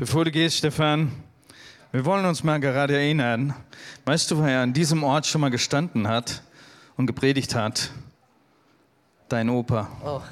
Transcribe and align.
Bevor 0.00 0.24
du 0.24 0.30
gehst, 0.30 0.56
Stefan, 0.56 1.12
wir 1.92 2.06
wollen 2.06 2.24
uns 2.24 2.42
mal 2.42 2.58
gerade 2.58 2.96
erinnern. 2.96 3.54
Weißt 4.06 4.30
du, 4.30 4.42
wer 4.42 4.60
an 4.62 4.72
diesem 4.72 5.04
Ort 5.04 5.26
schon 5.26 5.42
mal 5.42 5.50
gestanden 5.50 6.08
hat 6.08 6.42
und 6.96 7.06
gepredigt 7.06 7.54
hat? 7.54 7.90
Dein 9.28 9.50
Opa. 9.50 9.88
Oh. 10.02 10.22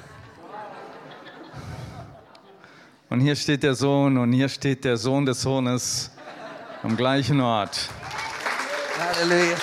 Und 3.11 3.19
hier 3.19 3.35
steht 3.35 3.61
der 3.61 3.75
Sohn 3.75 4.17
und 4.17 4.33
hier 4.33 4.49
steht 4.49 4.85
der 4.85 4.97
Sohn 4.97 5.27
des 5.27 5.43
Sohnes 5.43 6.09
am 6.81 6.97
gleichen 6.97 7.39
Ort. 7.39 7.89
Halleluja. 8.97 9.55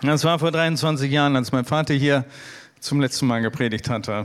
Das 0.00 0.24
war 0.24 0.38
vor 0.38 0.50
23 0.50 1.12
Jahren, 1.12 1.36
als 1.36 1.52
mein 1.52 1.66
Vater 1.66 1.92
hier 1.92 2.24
zum 2.80 3.02
letzten 3.02 3.26
Mal 3.26 3.42
gepredigt 3.42 3.90
hatte. 3.90 4.24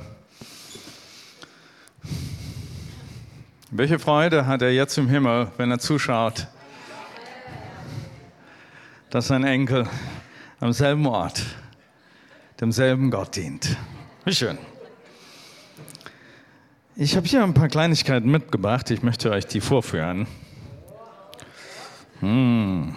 Welche 3.77 3.99
Freude 3.99 4.47
hat 4.47 4.61
er 4.61 4.71
jetzt 4.71 4.97
im 4.97 5.09
Himmel, 5.09 5.52
wenn 5.57 5.70
er 5.70 5.79
zuschaut, 5.79 6.47
dass 9.09 9.27
sein 9.27 9.43
Enkel 9.43 9.85
am 10.61 10.71
selben 10.71 11.05
Ort 11.05 11.43
demselben 12.61 13.11
Gott 13.11 13.35
dient. 13.35 13.75
Wie 14.23 14.34
schön. 14.34 14.57
Ich 16.95 17.17
habe 17.17 17.27
hier 17.27 17.43
ein 17.43 17.53
paar 17.53 17.67
Kleinigkeiten 17.67 18.31
mitgebracht. 18.31 18.91
Ich 18.91 19.03
möchte 19.03 19.29
euch 19.29 19.45
die 19.45 19.59
vorführen. 19.59 20.26
Hm. 22.21 22.95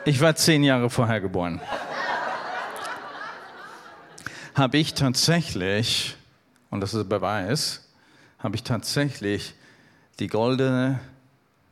Ich 0.04 0.20
war 0.20 0.34
zehn 0.34 0.64
Jahre 0.64 0.90
vorher 0.90 1.20
geboren 1.20 1.60
habe 4.54 4.78
ich 4.78 4.94
tatsächlich, 4.94 6.16
und 6.70 6.80
das 6.80 6.94
ist 6.94 7.00
ein 7.00 7.08
Beweis, 7.08 7.88
habe 8.38 8.56
ich 8.56 8.62
tatsächlich 8.62 9.54
die 10.18 10.26
goldene, 10.26 11.00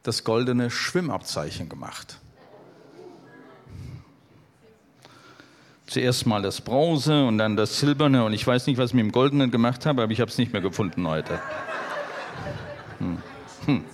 das 0.02 0.24
goldene 0.24 0.70
Schwimmabzeichen 0.70 1.68
gemacht. 1.68 2.18
Zuerst 5.86 6.24
mal 6.24 6.40
das 6.40 6.60
Bronze 6.60 7.24
und 7.26 7.38
dann 7.38 7.56
das 7.56 7.80
Silberne 7.80 8.24
und 8.24 8.32
ich 8.32 8.46
weiß 8.46 8.68
nicht, 8.68 8.78
was 8.78 8.90
ich 8.90 8.94
mit 8.94 9.04
dem 9.04 9.12
Goldenen 9.12 9.50
gemacht 9.50 9.86
habe, 9.86 10.02
aber 10.02 10.12
ich 10.12 10.20
habe 10.20 10.30
es 10.30 10.38
nicht 10.38 10.52
mehr 10.52 10.62
gefunden 10.62 11.06
heute. 11.06 11.40
Hm. 12.98 13.18
Hm. 13.66 13.84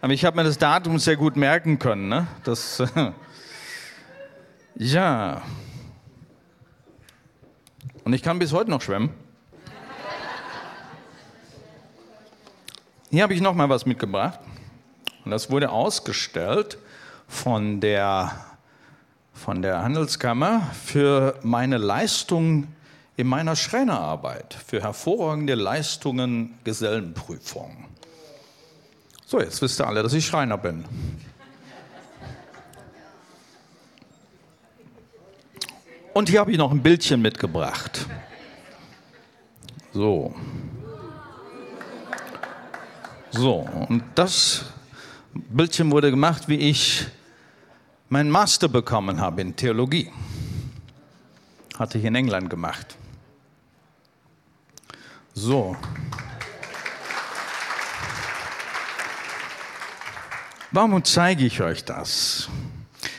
Aber 0.00 0.12
ich 0.12 0.24
habe 0.24 0.36
mir 0.36 0.44
das 0.44 0.58
Datum 0.58 0.98
sehr 0.98 1.16
gut 1.16 1.36
merken 1.36 1.78
können. 1.78 2.08
Ne? 2.08 2.26
Das, 2.44 2.82
ja, 4.74 5.42
und 8.04 8.12
ich 8.12 8.22
kann 8.22 8.38
bis 8.38 8.52
heute 8.52 8.70
noch 8.70 8.82
schwimmen. 8.82 9.10
Hier 13.10 13.22
habe 13.22 13.34
ich 13.34 13.40
noch 13.40 13.54
mal 13.54 13.68
was 13.68 13.84
mitgebracht. 13.84 14.40
Und 15.24 15.30
das 15.30 15.50
wurde 15.50 15.70
ausgestellt 15.70 16.78
von 17.28 17.80
der, 17.80 18.32
von 19.34 19.62
der 19.62 19.82
Handelskammer 19.82 20.70
für 20.84 21.38
meine 21.42 21.78
Leistung 21.78 22.68
in 23.16 23.26
meiner 23.26 23.54
Schreinerarbeit, 23.54 24.56
für 24.66 24.82
hervorragende 24.82 25.54
Leistungen 25.54 26.58
Gesellenprüfung. 26.64 27.84
So, 29.26 29.40
jetzt 29.40 29.60
wisst 29.62 29.80
ihr 29.80 29.86
alle, 29.86 30.02
dass 30.02 30.12
ich 30.14 30.26
Schreiner 30.26 30.58
bin. 30.58 30.84
Und 36.14 36.28
hier 36.28 36.40
habe 36.40 36.52
ich 36.52 36.58
noch 36.58 36.70
ein 36.70 36.82
Bildchen 36.82 37.22
mitgebracht. 37.22 38.06
So. 39.92 40.34
So, 43.30 43.66
und 43.88 44.04
das 44.14 44.66
Bildchen 45.32 45.90
wurde 45.90 46.10
gemacht, 46.10 46.48
wie 46.48 46.56
ich 46.56 47.06
meinen 48.10 48.30
Master 48.30 48.68
bekommen 48.68 49.20
habe 49.20 49.40
in 49.40 49.56
Theologie. 49.56 50.10
Hatte 51.78 51.96
ich 51.96 52.04
in 52.04 52.14
England 52.14 52.50
gemacht. 52.50 52.96
So. 55.32 55.74
Warum 60.70 61.02
zeige 61.04 61.46
ich 61.46 61.62
euch 61.62 61.84
das? 61.84 62.50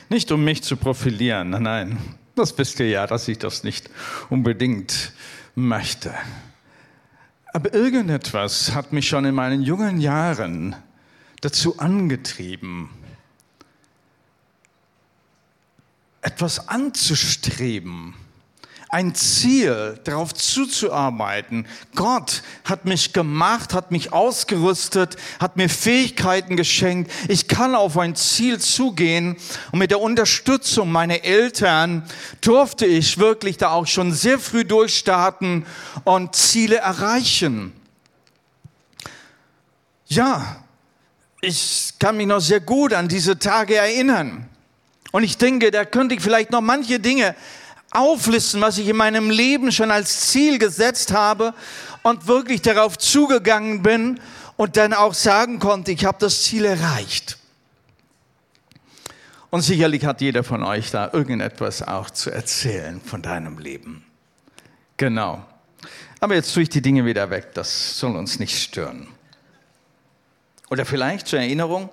Nicht 0.10 0.32
um 0.32 0.44
mich 0.44 0.62
zu 0.62 0.78
profilieren, 0.78 1.50
nein. 1.50 1.98
Das 2.36 2.58
wisst 2.58 2.80
ihr 2.80 2.90
ja, 2.90 3.08
dass 3.08 3.28
ich 3.28 3.38
das 3.38 3.64
nicht 3.64 3.90
unbedingt 4.30 5.14
möchte. 5.56 6.14
Aber 7.54 7.74
irgendetwas 7.74 8.74
hat 8.74 8.92
mich 8.94 9.08
schon 9.08 9.26
in 9.26 9.36
meinen 9.36 9.62
jungen 9.62 10.02
Jahren 10.02 10.76
dazu 11.42 11.78
angetrieben, 11.78 12.90
etwas 16.22 16.68
anzustreben 16.68 18.16
ein 18.94 19.16
Ziel, 19.16 20.00
darauf 20.04 20.36
zuzuarbeiten. 20.36 21.66
Gott 21.96 22.44
hat 22.64 22.86
mich 22.86 23.12
gemacht, 23.12 23.74
hat 23.74 23.90
mich 23.90 24.14
ausgerüstet, 24.14 25.18
hat 25.40 25.58
mir 25.58 25.68
Fähigkeiten 25.68 26.56
geschenkt. 26.56 27.12
Ich 27.28 27.48
kann 27.48 27.74
auf 27.74 27.98
ein 27.98 28.16
Ziel 28.16 28.60
zugehen 28.60 29.36
und 29.72 29.80
mit 29.80 29.90
der 29.90 30.00
Unterstützung 30.00 30.92
meiner 30.92 31.24
Eltern 31.24 32.04
durfte 32.42 32.86
ich 32.86 33.18
wirklich 33.18 33.58
da 33.58 33.72
auch 33.72 33.88
schon 33.88 34.14
sehr 34.14 34.38
früh 34.38 34.64
durchstarten 34.64 35.66
und 36.04 36.36
Ziele 36.36 36.78
erreichen. 36.78 37.74
Ja, 40.06 40.64
ich 41.42 41.94
kann 41.98 42.16
mich 42.16 42.28
noch 42.28 42.42
sehr 42.42 42.60
gut 42.60 42.94
an 42.94 43.08
diese 43.08 43.40
Tage 43.40 43.76
erinnern. 43.76 44.48
Und 45.12 45.24
ich 45.24 45.38
denke, 45.38 45.72
da 45.72 45.84
könnte 45.84 46.14
ich 46.14 46.22
vielleicht 46.22 46.52
noch 46.52 46.62
manche 46.62 47.00
Dinge 47.00 47.36
auflisten, 47.96 48.62
was 48.62 48.78
ich 48.78 48.88
in 48.88 48.96
meinem 48.96 49.30
Leben 49.30 49.72
schon 49.72 49.92
als 49.92 50.30
Ziel 50.30 50.60
gesetzt 50.60 51.12
habe 51.14 51.54
und 52.02 52.28
wirklich 52.28 52.62
darauf 52.62 52.98
zugegangen 52.98 53.84
bin 53.84 54.20
und 54.58 54.78
dann 54.78 54.94
auch 54.94 55.14
sagen 55.14 55.60
konnte, 55.60 55.92
ich 55.92 56.06
habe 56.06 56.18
das 56.20 56.44
Ziel 56.44 56.66
erreicht. 56.66 57.38
Und 59.50 59.62
sicherlich 59.62 60.06
hat 60.06 60.22
jeder 60.22 60.44
von 60.44 60.64
euch 60.64 60.90
da 60.92 61.12
irgendetwas 61.14 61.84
auch 61.84 62.10
zu 62.10 62.32
erzählen 62.32 63.00
von 63.02 63.22
deinem 63.22 63.60
Leben. 63.60 64.04
Genau. 64.98 65.46
Aber 66.20 66.36
jetzt 66.36 66.54
tue 66.54 66.64
ich 66.64 66.70
die 66.70 66.82
Dinge 66.82 67.06
wieder 67.06 67.30
weg, 67.30 67.54
das 67.54 68.00
soll 68.00 68.16
uns 68.16 68.40
nicht 68.40 68.58
stören. 68.58 69.08
Oder 70.70 70.86
vielleicht 70.86 71.28
zur 71.28 71.40
Erinnerung, 71.40 71.90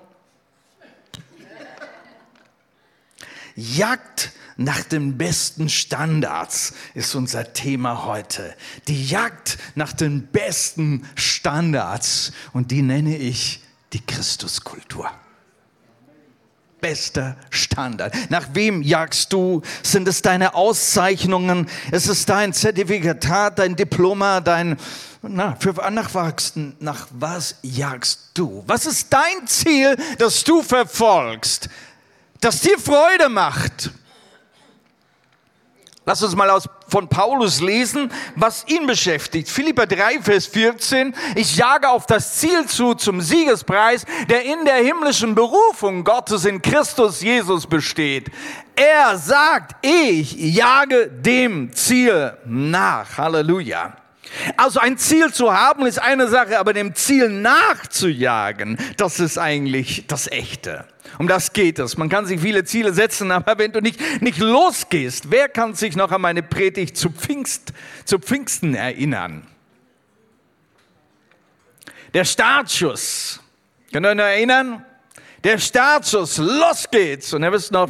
Jagd 3.55 4.31
nach 4.57 4.83
den 4.83 5.17
besten 5.17 5.69
Standards 5.69 6.73
ist 6.93 7.15
unser 7.15 7.53
Thema 7.53 8.05
heute. 8.05 8.55
Die 8.87 9.05
Jagd 9.05 9.57
nach 9.75 9.93
den 9.93 10.27
besten 10.27 11.07
Standards 11.15 12.31
und 12.53 12.71
die 12.71 12.81
nenne 12.81 13.17
ich 13.17 13.63
die 13.93 14.05
Christuskultur. 14.05 15.09
Bester 16.81 17.37
Standard. 17.51 18.13
Nach 18.29 18.47
wem 18.53 18.81
jagst 18.81 19.31
du? 19.31 19.61
Sind 19.83 20.07
es 20.07 20.23
deine 20.23 20.55
Auszeichnungen? 20.55 21.69
Ist 21.91 22.07
es 22.07 22.25
dein 22.25 22.53
Zertifikat, 22.53 23.59
dein 23.59 23.75
Diploma, 23.75 24.41
dein, 24.41 24.77
na, 25.21 25.55
für, 25.59 25.73
nach, 25.91 26.09
nach 26.79 27.07
was 27.11 27.55
jagst 27.61 28.31
du? 28.33 28.63
Was 28.65 28.87
ist 28.87 29.13
dein 29.13 29.45
Ziel, 29.45 29.95
das 30.17 30.43
du 30.43 30.63
verfolgst, 30.63 31.69
das 32.39 32.61
dir 32.61 32.79
Freude 32.79 33.29
macht? 33.29 33.91
Lass 36.03 36.23
uns 36.23 36.35
mal 36.35 36.49
aus, 36.49 36.67
von 36.87 37.07
Paulus 37.07 37.61
lesen, 37.61 38.11
was 38.35 38.65
ihn 38.67 38.87
beschäftigt. 38.87 39.47
Philipper 39.47 39.85
3, 39.85 40.21
Vers 40.23 40.47
14. 40.47 41.13
Ich 41.35 41.55
jage 41.55 41.89
auf 41.89 42.07
das 42.07 42.39
Ziel 42.39 42.65
zu 42.65 42.95
zum 42.95 43.21
Siegespreis, 43.21 44.05
der 44.27 44.43
in 44.43 44.65
der 44.65 44.77
himmlischen 44.77 45.35
Berufung 45.35 46.03
Gottes 46.03 46.45
in 46.45 46.59
Christus 46.59 47.21
Jesus 47.21 47.67
besteht. 47.67 48.31
Er 48.75 49.15
sagt, 49.19 49.75
ich 49.85 50.33
jage 50.33 51.07
dem 51.07 51.71
Ziel 51.71 52.35
nach. 52.45 53.19
Halleluja. 53.19 53.95
Also 54.57 54.79
ein 54.79 54.97
Ziel 54.97 55.31
zu 55.31 55.53
haben 55.53 55.85
ist 55.85 56.01
eine 56.01 56.27
Sache, 56.27 56.57
aber 56.57 56.73
dem 56.73 56.95
Ziel 56.95 57.29
nachzujagen, 57.29 58.77
das 58.97 59.19
ist 59.19 59.37
eigentlich 59.37 60.05
das 60.07 60.27
Echte. 60.27 60.85
Um 61.17 61.27
das 61.27 61.53
geht 61.53 61.79
es. 61.79 61.97
Man 61.97 62.09
kann 62.09 62.25
sich 62.25 62.39
viele 62.39 62.63
Ziele 62.63 62.93
setzen, 62.93 63.31
aber 63.31 63.57
wenn 63.57 63.71
du 63.71 63.81
nicht, 63.81 63.99
nicht 64.21 64.39
losgehst, 64.39 65.31
wer 65.31 65.49
kann 65.49 65.73
sich 65.73 65.95
noch 65.95 66.11
an 66.11 66.21
meine 66.21 66.43
Predigt 66.43 66.97
zu, 66.97 67.09
Pfingst, 67.09 67.73
zu 68.05 68.19
Pfingsten 68.19 68.75
erinnern? 68.75 69.47
Der 72.13 72.25
Startschuss. 72.25 73.39
Könnt 73.91 74.05
ihr 74.05 74.11
euch 74.11 74.17
erinnern? 74.17 74.85
Der 75.43 75.57
Startschuss, 75.57 76.37
los 76.37 76.87
geht's. 76.91 77.33
Und 77.33 77.41
ihr 77.41 77.51
wisst 77.51 77.71
noch, 77.71 77.89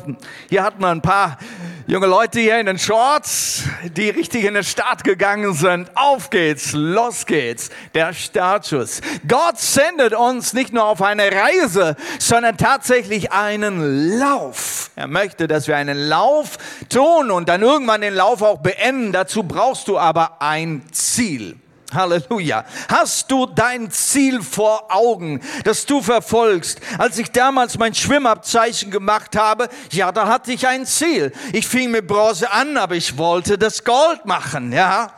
hier 0.49 0.63
hatten 0.63 0.79
wir 0.79 0.87
ein 0.87 1.01
paar 1.01 1.37
junge 1.85 2.07
Leute 2.07 2.39
hier 2.39 2.57
in 2.57 2.65
den 2.65 2.79
Shorts, 2.79 3.63
die 3.97 4.09
richtig 4.09 4.45
in 4.45 4.53
den 4.53 4.63
Start 4.63 5.03
gegangen 5.03 5.53
sind. 5.53 5.91
Auf 5.95 6.29
geht's, 6.29 6.71
los 6.71 7.25
geht's. 7.25 7.69
Der 7.93 8.13
Startschuss. 8.13 9.01
Gott 9.27 9.59
sendet 9.59 10.13
uns 10.13 10.53
nicht 10.53 10.71
nur 10.71 10.85
auf 10.85 11.01
eine 11.01 11.29
Reise, 11.29 11.97
sondern 12.19 12.55
tatsächlich 12.55 13.33
einen 13.33 14.17
Lauf. 14.17 14.89
Er 14.95 15.07
möchte, 15.07 15.49
dass 15.49 15.67
wir 15.67 15.75
einen 15.75 15.97
Lauf 16.07 16.57
tun 16.87 17.31
und 17.31 17.49
dann 17.49 17.61
irgendwann 17.63 17.99
den 17.99 18.13
Lauf 18.13 18.41
auch 18.41 18.59
beenden. 18.59 19.11
Dazu 19.11 19.43
brauchst 19.43 19.89
du 19.89 19.99
aber 19.99 20.41
ein 20.41 20.83
Ziel. 20.93 21.57
Halleluja. 21.93 22.65
Hast 22.89 23.31
du 23.31 23.45
dein 23.45 23.91
Ziel 23.91 24.41
vor 24.41 24.93
Augen, 24.93 25.41
das 25.63 25.85
du 25.85 26.01
verfolgst? 26.01 26.79
Als 26.97 27.17
ich 27.17 27.31
damals 27.31 27.77
mein 27.77 27.93
Schwimmabzeichen 27.93 28.91
gemacht 28.91 29.35
habe, 29.35 29.69
ja, 29.91 30.11
da 30.11 30.27
hatte 30.27 30.51
ich 30.51 30.67
ein 30.67 30.85
Ziel. 30.85 31.31
Ich 31.53 31.67
fing 31.67 31.91
mit 31.91 32.07
Bronze 32.07 32.51
an, 32.51 32.77
aber 32.77 32.95
ich 32.95 33.17
wollte 33.17 33.57
das 33.57 33.83
Gold 33.83 34.25
machen, 34.25 34.71
ja. 34.71 35.13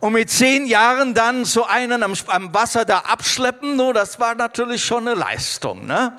Und 0.00 0.12
mit 0.12 0.30
zehn 0.30 0.66
Jahren 0.66 1.14
dann 1.14 1.44
so 1.44 1.64
einen 1.64 2.02
am, 2.02 2.14
am 2.26 2.52
Wasser 2.52 2.84
da 2.84 2.98
abschleppen, 2.98 3.76
no, 3.76 3.92
das 3.92 4.20
war 4.20 4.34
natürlich 4.34 4.84
schon 4.84 5.08
eine 5.08 5.18
Leistung, 5.18 5.86
ne? 5.86 6.16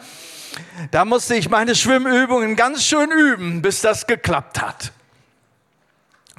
Da 0.91 1.05
musste 1.05 1.35
ich 1.35 1.49
meine 1.49 1.75
Schwimmübungen 1.75 2.55
ganz 2.55 2.85
schön 2.85 3.11
üben, 3.11 3.61
bis 3.61 3.81
das 3.81 4.07
geklappt 4.07 4.61
hat. 4.61 4.91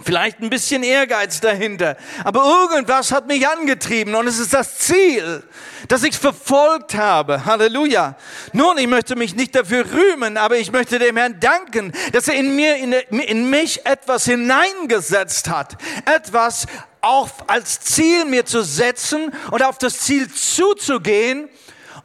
Vielleicht 0.05 0.41
ein 0.41 0.51
bisschen 0.51 0.83
Ehrgeiz 0.83 1.41
dahinter. 1.41 1.97
Aber 2.23 2.45
irgendwas 2.45 3.13
hat 3.13 3.27
mich 3.27 3.49
angetrieben 3.49 4.15
und 4.15 4.27
es 4.27 4.39
ist 4.39 4.53
das 4.53 4.79
Ziel, 4.79 5.43
das 5.89 6.03
ich 6.03 6.19
verfolgt 6.19 6.95
habe. 6.95 7.47
Halleluja. 7.47 8.15
Nun, 8.53 8.77
ich 8.77 8.89
möchte 8.89 9.17
mich 9.17 9.35
nicht 9.35 9.55
dafür 9.55 9.87
rühmen, 9.91 10.37
aber 10.37 10.59
ich 10.59 10.71
möchte 10.71 10.99
dem 10.99 11.17
Herrn 11.17 11.41
danken, 11.41 11.93
dass 12.13 12.29
er 12.29 12.35
in 12.35 12.55
mir, 12.55 12.77
in, 12.77 12.93
in 12.93 13.49
mich 13.49 13.87
etwas 13.87 14.27
hineingesetzt 14.27 15.49
hat. 15.49 15.79
Etwas 16.05 16.67
auch 17.01 17.31
als 17.47 17.81
Ziel 17.81 18.27
mir 18.27 18.45
zu 18.45 18.63
setzen 18.63 19.33
und 19.51 19.63
auf 19.63 19.79
das 19.79 20.01
Ziel 20.01 20.31
zuzugehen 20.31 21.49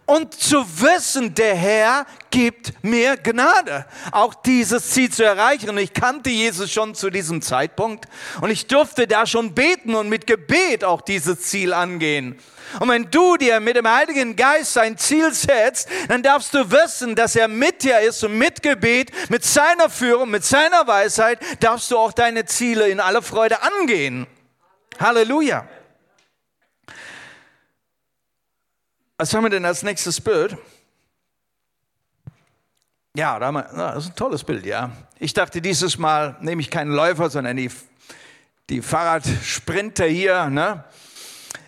und 0.06 0.33
zu 0.33 0.65
wissen, 0.81 1.33
der 1.33 1.56
Herr 1.56 2.06
gibt 2.31 2.74
mir 2.83 3.18
Gnade, 3.18 3.86
auch 4.12 4.33
dieses 4.33 4.89
Ziel 4.89 5.12
zu 5.12 5.24
erreichen. 5.24 5.69
Und 5.69 5.77
ich 5.77 5.94
kannte 5.94 6.30
Jesus 6.30 6.71
schon 6.71 6.95
zu 6.95 7.09
diesem 7.09 7.42
Zeitpunkt 7.42 8.06
und 8.42 8.50
ich 8.50 8.68
durfte 8.68 9.07
da 9.07 9.25
schon 9.25 9.53
beten 9.53 9.95
und 9.95 10.09
mit 10.09 10.27
Gebet 10.27 10.83
auch 10.83 11.01
dieses 11.01 11.42
Ziel 11.42 11.74
angehen. 11.74 12.39
Und 12.80 12.89
wenn 12.89 13.12
du 13.12 13.38
dir 13.38 13.59
mit 13.59 13.75
dem 13.75 13.89
Heiligen 13.89 14.36
Geist 14.36 14.77
ein 14.77 14.98
Ziel 14.98 15.33
setzt, 15.33 15.89
dann 16.07 16.24
darfst 16.24 16.54
du 16.54 16.71
wissen, 16.71 17.15
dass 17.15 17.36
er 17.36 17.47
mit 17.47 17.83
dir 17.83 18.00
ist 18.00 18.24
und 18.24 18.38
mit 18.38 18.62
Gebet, 18.63 19.12
mit 19.30 19.44
seiner 19.44 19.89
Führung, 19.89 20.30
mit 20.30 20.45
seiner 20.45 20.88
Weisheit, 20.88 21.39
darfst 21.59 21.92
du 21.92 21.97
auch 21.97 22.13
deine 22.13 22.45
Ziele 22.45 22.88
in 22.88 23.00
aller 23.00 23.21
Freude 23.21 23.57
angehen. 23.62 24.25
Halleluja. 25.00 25.68
Was 29.21 29.35
haben 29.35 29.44
wir 29.44 29.51
denn 29.51 29.65
als 29.65 29.83
nächstes 29.83 30.19
Bild? 30.19 30.57
Ja, 33.15 33.38
das 33.38 34.03
ist 34.03 34.09
ein 34.09 34.15
tolles 34.15 34.44
Bild, 34.44 34.65
ja. 34.65 34.89
Ich 35.19 35.31
dachte, 35.31 35.62
dieses 35.62 36.00
Mal 36.00 36.38
nehme 36.41 36.59
ich 36.59 36.71
keinen 36.71 36.91
Läufer, 36.91 37.29
sondern 37.29 37.56
die, 37.56 37.69
die 38.71 38.81
Fahrradsprinter 38.81 40.06
hier. 40.06 40.50
Ne? 40.50 40.83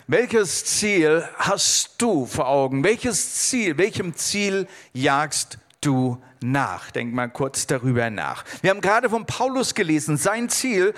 Welches 0.08 0.66
Ziel 0.66 1.30
hast 1.38 2.02
du 2.02 2.26
vor 2.26 2.48
Augen? 2.48 2.84
Welches 2.84 3.44
Ziel, 3.50 3.78
welchem 3.78 4.16
Ziel 4.16 4.68
jagst 4.92 5.60
du 5.80 6.20
nach? 6.42 6.90
Denk 6.90 7.14
mal 7.14 7.30
kurz 7.30 7.68
darüber 7.68 8.10
nach. 8.10 8.46
Wir 8.64 8.72
haben 8.72 8.82
gerade 8.82 9.12
von 9.12 9.28
Paulus 9.28 9.76
gelesen, 9.76 10.18
sein 10.18 10.50
Ziel, 10.50 10.96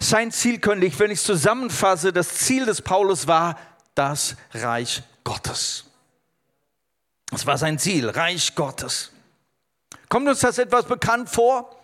sein 0.00 0.32
Ziel 0.32 0.58
könnte 0.58 0.84
ich, 0.84 0.98
wenn 0.98 1.12
ich 1.12 1.20
es 1.20 1.24
zusammenfasse, 1.24 2.12
das 2.12 2.34
Ziel 2.38 2.66
des 2.66 2.82
Paulus 2.82 3.28
war 3.28 3.56
das 3.94 4.34
Reich 4.52 5.04
Gottes. 5.22 5.84
Das 7.32 7.46
war 7.46 7.56
sein 7.56 7.78
Ziel, 7.78 8.10
Reich 8.10 8.54
Gottes. 8.54 9.10
Kommt 10.10 10.28
uns 10.28 10.40
das 10.40 10.58
etwas 10.58 10.84
bekannt 10.84 11.30
vor? 11.30 11.74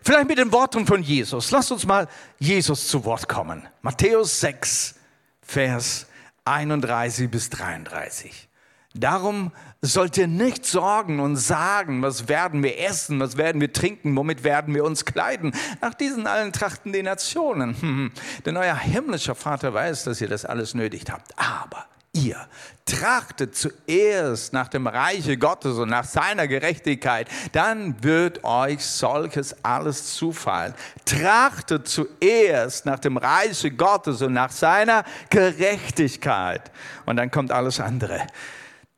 Vielleicht 0.00 0.26
mit 0.26 0.38
den 0.38 0.52
Worten 0.52 0.86
von 0.86 1.02
Jesus. 1.02 1.50
Lasst 1.50 1.70
uns 1.70 1.84
mal 1.84 2.08
Jesus 2.38 2.88
zu 2.88 3.04
Wort 3.04 3.28
kommen. 3.28 3.68
Matthäus 3.82 4.40
6, 4.40 4.94
Vers 5.42 6.06
31 6.46 7.30
bis 7.30 7.50
33. 7.50 8.48
Darum 8.94 9.52
sollt 9.82 10.16
ihr 10.16 10.28
nicht 10.28 10.64
sorgen 10.64 11.20
und 11.20 11.36
sagen, 11.36 12.00
was 12.00 12.28
werden 12.28 12.62
wir 12.62 12.78
essen, 12.80 13.20
was 13.20 13.36
werden 13.36 13.60
wir 13.60 13.70
trinken, 13.70 14.16
womit 14.16 14.44
werden 14.44 14.74
wir 14.74 14.84
uns 14.84 15.04
kleiden. 15.04 15.54
Nach 15.82 15.92
diesen 15.92 16.26
allen 16.26 16.54
trachten 16.54 16.94
die 16.94 17.02
Nationen. 17.02 18.12
Denn 18.46 18.56
euer 18.56 18.76
himmlischer 18.76 19.34
Vater 19.34 19.74
weiß, 19.74 20.04
dass 20.04 20.22
ihr 20.22 20.28
das 20.28 20.46
alles 20.46 20.72
nötig 20.72 21.04
habt. 21.10 21.38
Aber 21.38 21.86
ihr 22.14 22.48
trachtet 22.86 23.56
zuerst 23.56 24.52
nach 24.52 24.68
dem 24.68 24.86
Reiche 24.86 25.36
Gottes 25.36 25.78
und 25.78 25.88
nach 25.88 26.04
seiner 26.04 26.46
Gerechtigkeit, 26.46 27.28
dann 27.52 28.02
wird 28.02 28.44
euch 28.44 28.84
solches 28.84 29.56
alles 29.64 30.14
zufallen. 30.14 30.74
Trachtet 31.04 31.88
zuerst 31.88 32.86
nach 32.86 32.98
dem 32.98 33.16
Reiche 33.16 33.70
Gottes 33.70 34.22
und 34.22 34.34
nach 34.34 34.50
seiner 34.50 35.04
Gerechtigkeit 35.30 36.70
und 37.06 37.16
dann 37.16 37.30
kommt 37.30 37.50
alles 37.50 37.80
andere. 37.80 38.26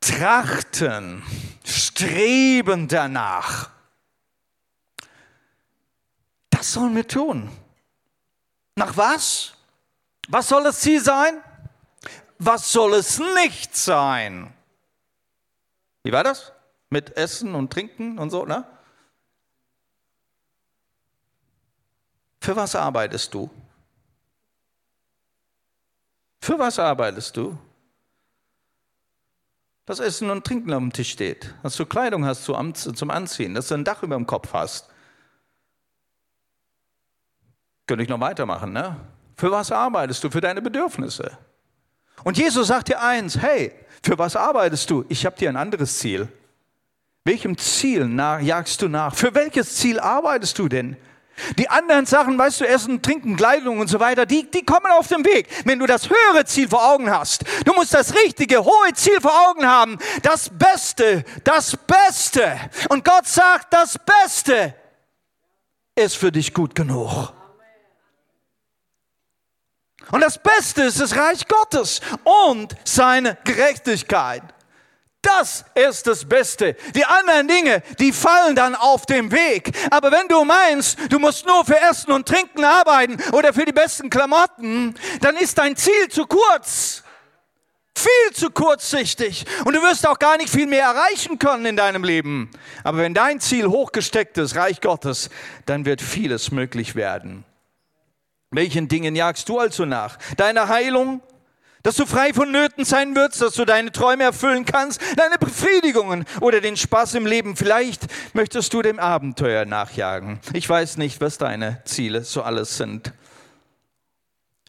Trachten, 0.01 1.23
streben 1.65 2.89
danach. 2.89 3.71
Das 6.51 6.73
sollen 6.73 6.95
wir 6.95 7.07
tun. 7.07 7.51
Nach 8.77 8.97
was? 8.97 9.53
Was 10.29 10.49
soll 10.49 10.65
das 10.65 10.81
Ziel 10.81 11.01
sein? 11.03 11.41
Was 12.39 12.73
soll 12.73 12.95
es 12.95 13.19
nicht 13.35 13.77
sein? 13.77 14.53
Wie 16.03 16.13
war 16.13 16.25
das? 16.25 16.53
Mit 16.91 17.17
Essen 17.17 17.55
und 17.55 17.73
Trinken 17.73 18.19
und 18.19 18.31
so, 18.31 18.45
ne? 18.45 18.65
Für 22.41 22.55
was 22.55 22.77
arbeitest 22.77 23.35
du? 23.35 23.51
Für 26.41 26.59
was 26.59 26.79
arbeitest 26.79 27.37
du? 27.37 27.59
Dass 29.85 29.99
Essen 29.99 30.31
und 30.31 30.45
Trinken 30.45 30.73
auf 30.73 30.81
dem 30.81 30.93
Tisch 30.93 31.11
steht, 31.11 31.55
dass 31.63 31.77
du 31.77 31.87
Kleidung 31.87 32.25
hast 32.25 32.45
zum 32.45 33.11
Anziehen, 33.11 33.55
dass 33.55 33.69
du 33.69 33.75
ein 33.75 33.85
Dach 33.85 34.03
über 34.03 34.17
dem 34.17 34.27
Kopf 34.27 34.53
hast. 34.53 34.89
Könnte 37.87 38.03
ich 38.03 38.09
noch 38.09 38.21
weitermachen, 38.21 38.73
ne? 38.73 38.97
Für 39.37 39.51
was 39.51 39.71
arbeitest 39.73 40.23
du? 40.25 40.31
Für 40.31 40.41
deine 40.41 40.63
Bedürfnisse. 40.63 41.39
Und 42.25 42.39
Jesus 42.39 42.69
sagt 42.69 42.89
dir 42.89 43.01
eins, 43.01 43.39
hey, 43.39 43.73
für 44.03 44.19
was 44.19 44.37
arbeitest 44.37 44.91
du? 44.91 45.05
Ich 45.09 45.27
habe 45.27 45.37
dir 45.37 45.49
ein 45.49 45.57
anderes 45.57 45.99
Ziel. 45.99 46.29
Welchem 47.25 47.59
Ziel 47.59 48.07
nach, 48.07 48.41
jagst 48.41 48.83
du 48.83 48.89
nach? 48.89 49.15
Für 49.15 49.35
welches 49.35 49.77
Ziel 49.77 49.99
arbeitest 49.99 50.59
du 50.59 50.69
denn? 50.69 50.97
Die 51.59 51.69
anderen 51.69 52.07
Sachen, 52.07 52.39
weißt 52.39 52.61
du, 52.61 52.69
Essen, 52.69 53.03
Trinken, 53.03 53.37
Kleidung 53.37 53.79
und 53.79 53.89
so 53.89 54.01
weiter, 54.01 54.25
die, 54.25 54.51
die 54.51 54.65
kommen 54.65 54.87
auf 54.93 55.09
den 55.09 55.25
Weg, 55.25 55.49
wenn 55.65 55.79
du 55.79 55.87
das 55.87 56.09
höhere 56.09 56.45
Ziel 56.47 56.69
vor 56.69 56.93
Augen 56.93 57.11
hast. 57.11 57.45
Du 57.65 57.75
musst 57.75 57.93
das 57.93 58.15
richtige, 58.15 58.65
hohe 58.65 58.93
Ziel 58.95 59.21
vor 59.21 59.33
Augen 59.49 59.67
haben. 59.67 59.99
Das 60.23 60.49
Beste, 60.51 61.25
das 61.45 61.77
Beste. 61.77 62.59
Und 62.89 63.05
Gott 63.05 63.27
sagt, 63.27 63.73
das 63.73 63.99
Beste 63.99 64.75
ist 65.95 66.17
für 66.17 66.33
dich 66.33 66.55
gut 66.55 66.75
genug. 66.75 67.33
Und 70.11 70.21
das 70.21 70.39
Beste 70.39 70.83
ist 70.83 71.01
das 71.01 71.17
Reich 71.17 71.47
Gottes 71.49 72.01
und 72.25 72.75
seine 72.85 73.37
Gerechtigkeit. 73.45 74.43
Das 75.27 75.65
ist 75.75 76.07
das 76.07 76.25
Beste. 76.25 76.77
Die 76.95 77.05
anderen 77.05 77.49
Dinge, 77.49 77.83
die 77.99 78.13
fallen 78.13 78.55
dann 78.55 78.77
auf 78.77 79.07
dem 79.07 79.33
Weg. 79.33 79.73
Aber 79.91 80.13
wenn 80.13 80.29
du 80.29 80.45
meinst, 80.45 80.99
du 81.11 81.19
musst 81.19 81.45
nur 81.47 81.65
für 81.65 81.81
Essen 81.81 82.13
und 82.13 82.29
Trinken 82.29 82.65
arbeiten 82.65 83.17
oder 83.33 83.53
für 83.53 83.65
die 83.65 83.73
besten 83.73 84.09
Klamotten, 84.09 84.95
dann 85.21 85.37
ist 85.37 85.59
dein 85.59 85.75
Ziel 85.77 86.09
zu 86.11 86.27
kurz. 86.27 87.03
Viel 87.97 88.35
zu 88.35 88.51
kurzsichtig. 88.51 89.47
Und 89.65 89.75
du 89.75 89.83
wirst 89.83 90.07
auch 90.07 90.21
gar 90.21 90.37
nicht 90.37 90.51
viel 90.51 90.67
mehr 90.67 90.85
erreichen 90.85 91.41
können 91.41 91.67
in 91.67 91.77
deinem 91.77 92.05
Leben. 92.05 92.51
Aber 92.85 92.99
wenn 92.99 93.15
dein 93.15 93.41
Ziel 93.41 93.67
hochgesteckt 93.67 94.39
ist, 94.39 94.55
Reich 94.55 94.81
Gottes, 94.81 95.31
dann 95.65 95.87
wird 95.87 96.03
vieles 96.03 96.53
möglich 96.53 96.95
werden. 96.95 97.45
Welchen 98.51 98.89
Dingen 98.89 99.17
jagst 99.17 99.49
du 99.49 99.59
also 99.59 99.85
nach? 99.85 100.19
Deine 100.37 100.69
Heilung, 100.69 101.21
dass 101.83 101.97
du 101.97 102.07
frei 102.07 102.33
von 102.33 102.51
Nöten 102.51 102.85
sein 102.85 103.15
wirst, 103.15 103.41
dass 103.41 103.55
du 103.55 103.65
deine 103.65 103.93
Träume 103.93 104.25
erfüllen 104.25 104.65
kannst, 104.65 105.01
deine 105.17 105.39
Befriedigungen 105.39 106.25
oder 106.41 106.61
den 106.61 106.77
Spaß 106.77 107.15
im 107.15 107.27
Leben. 107.27 107.57
Vielleicht 107.57 108.07
möchtest 108.35 108.73
du 108.75 108.83
dem 108.83 108.99
Abenteuer 108.99 109.65
nachjagen. 109.65 110.41
Ich 110.53 110.69
weiß 110.69 110.97
nicht, 110.97 111.21
was 111.21 111.39
deine 111.39 111.83
Ziele 111.85 112.25
so 112.25 112.43
alles 112.43 112.77
sind. 112.77 113.13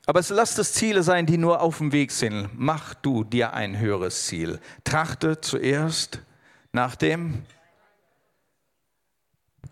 Aber 0.05 0.19
es 0.19 0.29
lass 0.29 0.57
es 0.57 0.73
Ziele 0.73 1.03
sein, 1.03 1.25
die 1.25 1.37
nur 1.37 1.61
auf 1.61 1.79
dem 1.79 1.91
Weg 1.91 2.11
sind. 2.11 2.49
Mach 2.53 2.93
du 2.93 3.23
dir 3.23 3.53
ein 3.53 3.77
höheres 3.77 4.27
Ziel. 4.27 4.59
Trachte 4.83 5.41
zuerst 5.41 6.21
nach 6.71 6.95
dem 6.95 7.45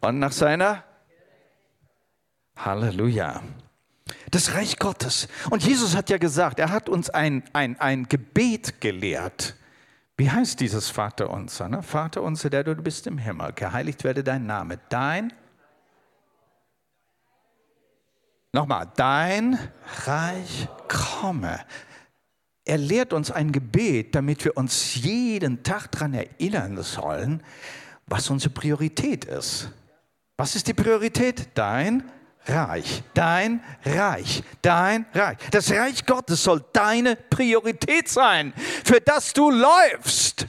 und 0.02 0.20
nach 0.20 0.32
seiner 0.32 0.84
Halleluja 2.58 3.42
das 4.32 4.54
Reich 4.54 4.78
Gottes. 4.78 5.28
Und 5.50 5.64
Jesus 5.64 5.96
hat 5.96 6.10
ja 6.10 6.18
gesagt, 6.18 6.60
er 6.60 6.70
hat 6.70 6.90
uns 6.90 7.10
ein, 7.10 7.44
ein, 7.54 7.80
ein 7.80 8.08
Gebet 8.08 8.82
gelehrt. 8.82 9.56
Wie 10.18 10.30
heißt 10.30 10.60
dieses 10.60 10.90
Vater 10.90 11.30
unser? 11.30 11.68
Ne? 11.68 11.84
Vater 11.84 12.22
unser, 12.22 12.50
der 12.50 12.64
du 12.64 12.76
bist 12.76 13.08
im 13.08 13.18
Himmel, 13.18 13.54
geheiligt 13.54 14.04
werde 14.04 14.24
dein 14.24 14.46
Name. 14.46 14.80
Dein, 14.90 15.34
nochmal, 18.54 18.90
dein 18.96 19.60
Reich 20.06 20.68
komme. 20.88 21.60
Er 22.64 22.78
lehrt 22.78 23.14
uns 23.14 23.30
ein 23.30 23.52
Gebet, 23.52 24.16
damit 24.16 24.44
wir 24.46 24.58
uns 24.58 24.96
jeden 24.96 25.64
Tag 25.64 25.92
daran 25.92 26.14
erinnern 26.14 26.82
sollen, 26.82 27.44
was 28.08 28.30
unsere 28.30 28.54
Priorität 28.54 29.26
ist. 29.26 29.70
Was 30.38 30.56
ist 30.56 30.68
die 30.68 30.74
Priorität? 30.74 31.50
Dein 31.54 32.00
Reich, 32.00 32.25
dein 32.46 33.64
Reich, 33.84 34.44
dein 34.62 35.06
Reich. 35.14 35.38
Das 35.52 35.72
Reich 35.72 36.06
Gottes 36.06 36.44
soll 36.44 36.64
deine 36.74 37.16
Priorität 37.16 38.08
sein, 38.10 38.54
für 38.84 39.02
das 39.02 39.34
du 39.34 39.50
läufst. 39.50 40.48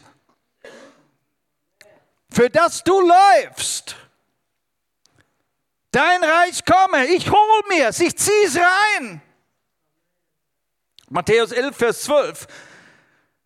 Für 2.30 2.50
das 2.50 2.84
du 2.84 3.00
läufst. 3.00 3.96
Dein 5.90 6.22
Reich 6.22 6.64
komme, 6.64 7.06
ich 7.06 7.30
hol 7.30 7.62
mir 7.70 7.88
es, 7.88 8.00
ich 8.00 8.16
zieh's 8.16 8.56
rein. 8.56 9.22
Matthäus 11.08 11.52
11, 11.52 11.76
Vers 11.76 12.02
12. 12.02 12.46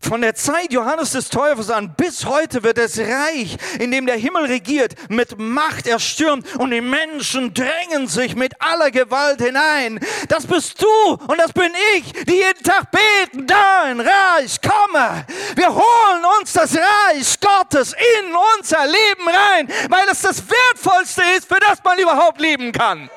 Von 0.02 0.22
der 0.22 0.34
Zeit 0.34 0.72
Johannes 0.72 1.12
des 1.12 1.28
Täufers 1.28 1.68
an 1.68 1.94
bis 1.94 2.24
heute 2.24 2.62
wird 2.62 2.78
das 2.78 2.98
Reich, 2.98 3.56
in 3.78 3.90
dem 3.90 4.06
der 4.06 4.16
Himmel 4.16 4.46
regiert, 4.46 4.94
mit 5.10 5.38
Macht 5.38 5.86
erstürmt 5.86 6.56
und 6.56 6.70
die 6.70 6.80
Menschen 6.80 7.52
drängen 7.52 8.08
sich 8.08 8.34
mit 8.34 8.54
aller 8.60 8.90
Gewalt 8.90 9.42
hinein. 9.42 10.00
Das 10.28 10.46
bist 10.46 10.82
du 10.82 11.12
und 11.12 11.38
das 11.38 11.52
bin 11.52 11.70
ich, 11.96 12.12
die 12.24 12.36
jeden 12.36 12.62
Tag 12.62 12.90
beten, 12.90 13.46
dein 13.46 14.00
Reich 14.00 14.58
komme. 14.62 15.26
Wir 15.54 15.68
holen 15.68 16.24
uns 16.40 16.54
das 16.54 16.74
Reich 16.74 17.38
Gottes 17.38 17.92
in 17.92 18.34
unser 18.58 18.86
Leben 18.86 19.28
rein, 19.28 19.68
weil 19.90 20.08
es 20.10 20.22
das 20.22 20.42
Wertvollste 20.48 21.22
ist, 21.36 21.46
für 21.46 21.60
das 21.60 21.78
man 21.84 21.98
überhaupt 21.98 22.40
leben 22.40 22.72
kann. 22.72 23.10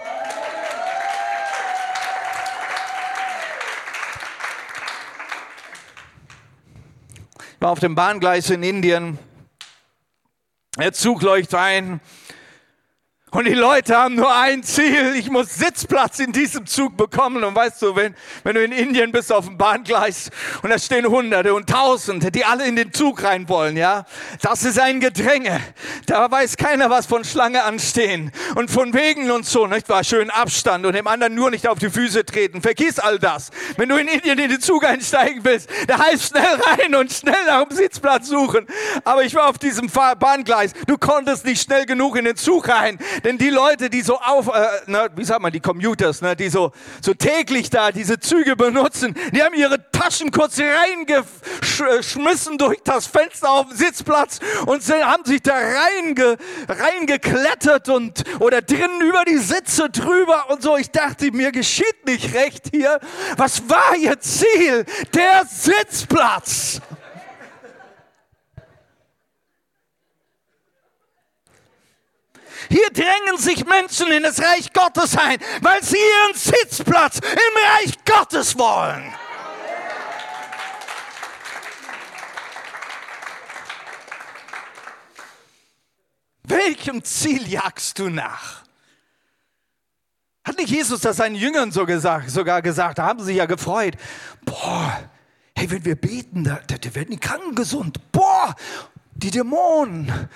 War 7.64 7.72
auf 7.72 7.80
dem 7.80 7.96
Bahngleis 7.96 8.50
in 8.50 8.62
Indien. 8.62 9.18
Der 10.78 10.92
Zug 10.92 11.22
läuft 11.22 11.56
ein 11.56 12.02
und 13.34 13.46
die 13.46 13.54
Leute 13.54 13.98
haben 13.98 14.14
nur 14.14 14.34
ein 14.34 14.62
Ziel, 14.62 15.16
ich 15.18 15.30
muss 15.30 15.56
Sitzplatz 15.56 16.20
in 16.20 16.32
diesem 16.32 16.68
Zug 16.68 16.96
bekommen. 16.96 17.44
Und 17.44 17.56
weißt 17.56 17.82
du, 17.82 17.96
wenn, 17.96 18.16
wenn 18.44 18.54
du 18.54 18.64
in 18.64 18.72
Indien 18.72 19.12
bist 19.12 19.34
auf 19.34 19.46
dem 19.46 19.58
Bahngleis 19.58 20.30
und 20.62 20.70
da 20.70 20.78
stehen 20.78 21.08
Hunderte 21.08 21.54
und 21.54 21.68
Tausende, 21.68 22.32
die 22.32 22.46
alle 22.46 22.68
in 22.68 22.76
den 22.76 22.94
Zug 22.94 23.24
rein 23.24 23.50
wollen, 23.50 23.76
ja, 23.76 24.06
das 24.42 24.64
ist 24.64 24.80
ein 24.80 25.00
Gedränge. 25.00 25.60
Da 26.06 26.30
weiß 26.30 26.58
keiner 26.58 26.92
was 26.92 27.08
von 27.08 27.24
Schlange 27.24 27.64
anstehen 27.64 28.32
und 28.54 28.70
von 28.70 28.94
Wegen 28.94 29.32
und 29.32 29.48
so, 29.48 29.66
nicht 29.66 29.90
wahr? 29.90 30.04
Schön 30.04 30.30
Abstand 30.30 30.86
und 30.86 30.94
dem 30.94 31.08
anderen 31.08 31.34
nur 31.34 31.50
nicht 31.50 31.68
auf 31.68 31.80
die 31.80 31.90
Füße 31.90 32.26
treten. 32.26 32.62
Vergiss 32.62 33.00
all 33.00 33.18
das. 33.18 33.50
Wenn 33.78 33.90
du 33.90 33.96
in 33.96 34.08
Indien 34.08 34.38
in 34.38 34.50
den 34.52 34.62
Zug 34.62 34.86
einsteigen 34.86 35.44
willst, 35.44 35.70
da 35.88 35.98
heißt 35.98 36.30
schnell 36.30 36.62
rein 36.68 36.94
und 36.94 37.12
schnell 37.12 37.46
nach 37.48 37.68
dem 37.68 37.76
Sitzplatz 37.76 38.28
suchen. 38.28 38.68
Aber 39.04 39.24
ich 39.24 39.34
war 39.34 39.50
auf 39.50 39.58
diesem 39.58 39.90
Bahngleis. 39.90 40.74
Du 40.86 41.00
konntest 41.00 41.46
nicht 41.46 41.64
schnell 41.64 41.88
genug 41.88 42.16
in 42.16 42.26
den 42.26 42.36
Zug 42.36 42.68
rein. 42.68 43.00
Denn 43.24 43.38
die 43.38 43.50
Leute, 43.50 43.90
die 43.90 44.02
so 44.02 44.20
auf, 44.20 44.48
äh, 44.48 44.68
na, 44.88 45.08
wie 45.16 45.24
sagt 45.24 45.42
man, 45.42 45.52
die 45.52 45.60
Commuters, 45.60 46.22
ne, 46.22 46.36
die 46.36 46.50
so, 46.50 46.72
so 47.02 47.14
täglich 47.14 47.70
da 47.70 47.92
diese 47.92 48.20
Züge 48.20 48.56
benutzen, 48.56 49.16
die 49.32 49.42
haben 49.42 49.54
ihre 49.54 49.80
Taschen 49.92 50.32
kurz 50.32 50.60
reingeschmissen 50.60 52.58
durch 52.58 52.80
das 52.84 53.08
Fenster 53.08 53.50
auf 53.50 53.70
den 53.70 53.78
Sitzplatz 53.78 54.40
und 54.66 54.84
sind, 54.84 55.06
haben 55.06 55.24
sich 55.26 55.42
da 55.42 55.54
reinge, 55.54 56.38
reingeklettert 56.68 57.90
und, 57.90 58.24
oder 58.40 58.62
drinnen 58.62 59.02
über 59.02 59.24
die 59.26 59.38
Sitze 59.38 59.90
drüber 59.90 60.50
und 60.50 60.62
so. 60.62 60.78
Ich 60.78 60.92
dachte, 60.92 61.32
mir 61.32 61.52
geschieht 61.52 62.06
nicht 62.06 62.34
recht 62.34 62.68
hier. 62.72 63.00
Was 63.38 63.70
war 63.70 63.96
ihr 63.98 64.20
Ziel? 64.20 64.86
Der 65.14 65.44
Sitzplatz. 65.46 66.82
Hier 72.70 72.90
drängen 72.92 73.38
sich 73.38 73.66
Menschen 73.66 74.12
in 74.12 74.24
das 74.24 74.42
Reich 74.42 74.72
Gottes 74.74 75.18
ein, 75.18 75.40
weil 75.62 75.84
sie 75.84 75.98
ihren 75.98 76.36
Sitzplatz 76.36 77.20
im 77.20 77.82
Reich 77.82 77.94
Gottes 78.06 78.58
wollen. 78.58 79.14
Welchem 86.44 87.04
Ziel 87.04 87.48
jagst 87.48 88.00
du 88.00 88.10
nach? 88.10 88.64
Hat 90.44 90.58
nicht 90.58 90.70
Jesus 90.70 91.00
das 91.02 91.18
seinen 91.18 91.36
Jüngern 91.36 91.72
so 91.72 91.86
gesagt, 91.86 92.30
sogar 92.30 92.62
gesagt? 92.62 92.98
Da 92.98 93.06
haben 93.06 93.24
sie 93.24 93.34
ja 93.34 93.46
gefreut. 93.46 93.96
Boah, 94.44 95.10
hey, 95.56 95.72
wenn 95.72 95.86
wir 95.86 95.96
beten, 95.96 96.44
da, 96.44 96.60
da 96.68 96.96
werden 96.96 97.12
die 97.12 97.20
Kranken 97.20 97.56
gesund. 97.56 98.12
Boah, 98.12 98.54
die 99.16 99.32
Dämonen. 99.32 100.30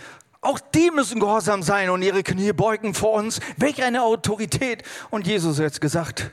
Auch 0.47 0.59
die 0.61 0.91
müssen 0.91 1.19
gehorsam 1.19 1.61
sein 1.61 1.89
und 1.89 2.01
ihre 2.01 2.23
Knie 2.23 2.53
beugen 2.53 2.93
vor 2.93 3.11
uns. 3.11 3.41
Welch 3.57 3.83
eine 3.83 4.03
Autorität. 4.03 4.81
Und 5.09 5.27
Jesus 5.27 5.59
hat 5.59 5.81
gesagt, 5.81 6.31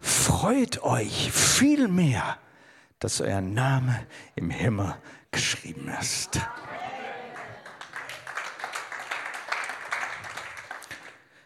freut 0.00 0.82
euch 0.82 1.30
viel 1.30 1.88
mehr, 1.88 2.38
dass 3.00 3.20
euer 3.20 3.42
Name 3.42 4.06
im 4.34 4.48
Himmel 4.48 4.96
geschrieben 5.30 5.92
ist. 6.00 6.40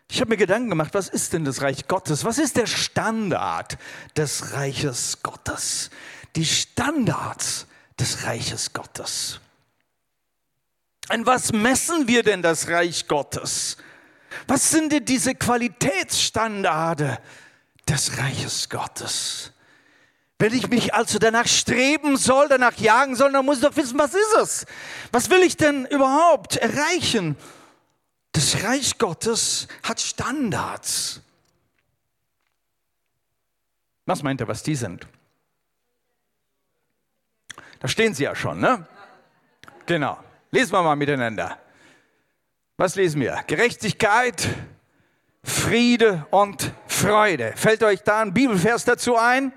Ich 0.09 0.21
habe 0.21 0.29
mir 0.29 0.37
Gedanken 0.37 0.69
gemacht, 0.69 0.95
was 0.95 1.09
ist 1.09 1.33
denn 1.33 1.45
das 1.45 1.63
Reich 1.63 1.89
Gottes? 1.89 2.25
Was 2.25 2.39
ist 2.39 2.57
der 2.57 2.67
Standard 2.67 3.77
des 4.17 4.53
Reiches 4.53 5.21
Gottes? 5.25 5.91
Die 6.37 6.45
Standards 6.45 7.67
des 7.99 8.25
Reiches 8.25 8.73
Gottes. 8.73 9.41
An 11.09 11.27
was 11.27 11.53
messen 11.53 12.07
wir 12.07 12.23
denn 12.23 12.43
das 12.43 12.69
Reich 12.69 13.09
Gottes? 13.09 13.77
Was 14.47 14.71
sind 14.71 14.93
denn 14.93 15.05
diese 15.05 15.35
Qualitätsstandarde 15.35 17.19
des 17.89 18.19
Reiches 18.19 18.69
Gottes? 18.69 19.53
Wenn 20.39 20.55
ich 20.55 20.69
mich 20.69 20.95
also 20.95 21.19
danach 21.19 21.47
streben 21.47 22.17
soll, 22.17 22.49
danach 22.49 22.77
jagen 22.77 23.15
soll, 23.15 23.31
dann 23.31 23.45
muss 23.45 23.59
ich 23.59 23.65
doch 23.65 23.77
wissen, 23.77 23.99
was 23.99 24.15
ist 24.15 24.37
es? 24.41 24.67
Was 25.13 25.31
will 25.31 25.43
ich 25.43 25.57
denn 25.57 25.87
überhaupt 25.87 26.57
erreichen? 26.57 27.37
Das 28.33 28.65
Reich 28.65 28.99
Gottes 28.99 29.69
hat 29.83 30.01
Standards. 30.01 31.21
Was 34.07 34.23
meint 34.23 34.41
er, 34.41 34.49
was 34.49 34.63
die 34.63 34.75
sind? 34.75 35.07
Da 37.79 37.89
stehen 37.89 38.15
sie 38.15 38.25
ja 38.25 38.35
schon, 38.35 38.59
ne? 38.59 38.87
Genau. 39.87 40.19
Lesen 40.55 40.73
wir 40.73 40.83
mal 40.83 40.97
miteinander. 40.97 41.59
Was 42.77 42.95
lesen 42.95 43.23
wir? 43.23 43.43
Gerechtigkeit, 43.47 44.47
Friede 45.43 46.27
und 46.31 46.75
Freude. 46.87 47.55
Fällt 47.57 47.83
euch 47.83 48.03
da 48.03 48.21
ein 48.21 48.35
Bibelvers 48.35 48.85
dazu 48.85 49.17
ein? 49.17 49.55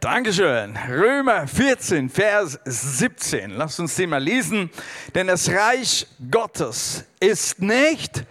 Dankeschön. 0.00 0.76
Römer 0.88 1.46
14, 1.46 2.08
Vers 2.08 2.58
17. 2.64 3.50
Lass 3.50 3.78
uns 3.78 3.94
den 3.94 4.10
mal 4.10 4.20
lesen. 4.20 4.70
Denn 5.14 5.28
das 5.28 5.48
Reich 5.48 6.08
Gottes 6.28 7.04
ist 7.20 7.62
nicht. 7.62 8.24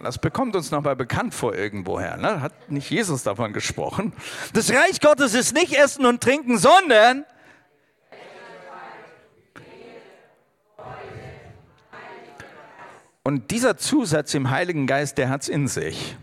Das 0.00 0.18
bekommt 0.18 0.54
uns 0.54 0.70
nochmal 0.70 0.94
bekannt 0.94 1.34
vor 1.34 1.56
irgendwoher. 1.56 2.16
Ne? 2.18 2.40
Hat 2.40 2.70
nicht 2.70 2.88
Jesus 2.88 3.24
davon 3.24 3.52
gesprochen? 3.52 4.12
Das 4.52 4.70
Reich 4.70 5.00
Gottes 5.00 5.34
ist 5.34 5.54
nicht 5.54 5.72
Essen 5.72 6.06
und 6.06 6.22
Trinken, 6.22 6.56
sondern 6.56 7.24
Und 13.28 13.50
dieser 13.50 13.76
Zusatz 13.76 14.32
im 14.32 14.48
Heiligen 14.48 14.86
Geist, 14.86 15.18
der 15.18 15.28
hat 15.28 15.42
es 15.42 15.50
in 15.50 15.68
sich. 15.68 16.16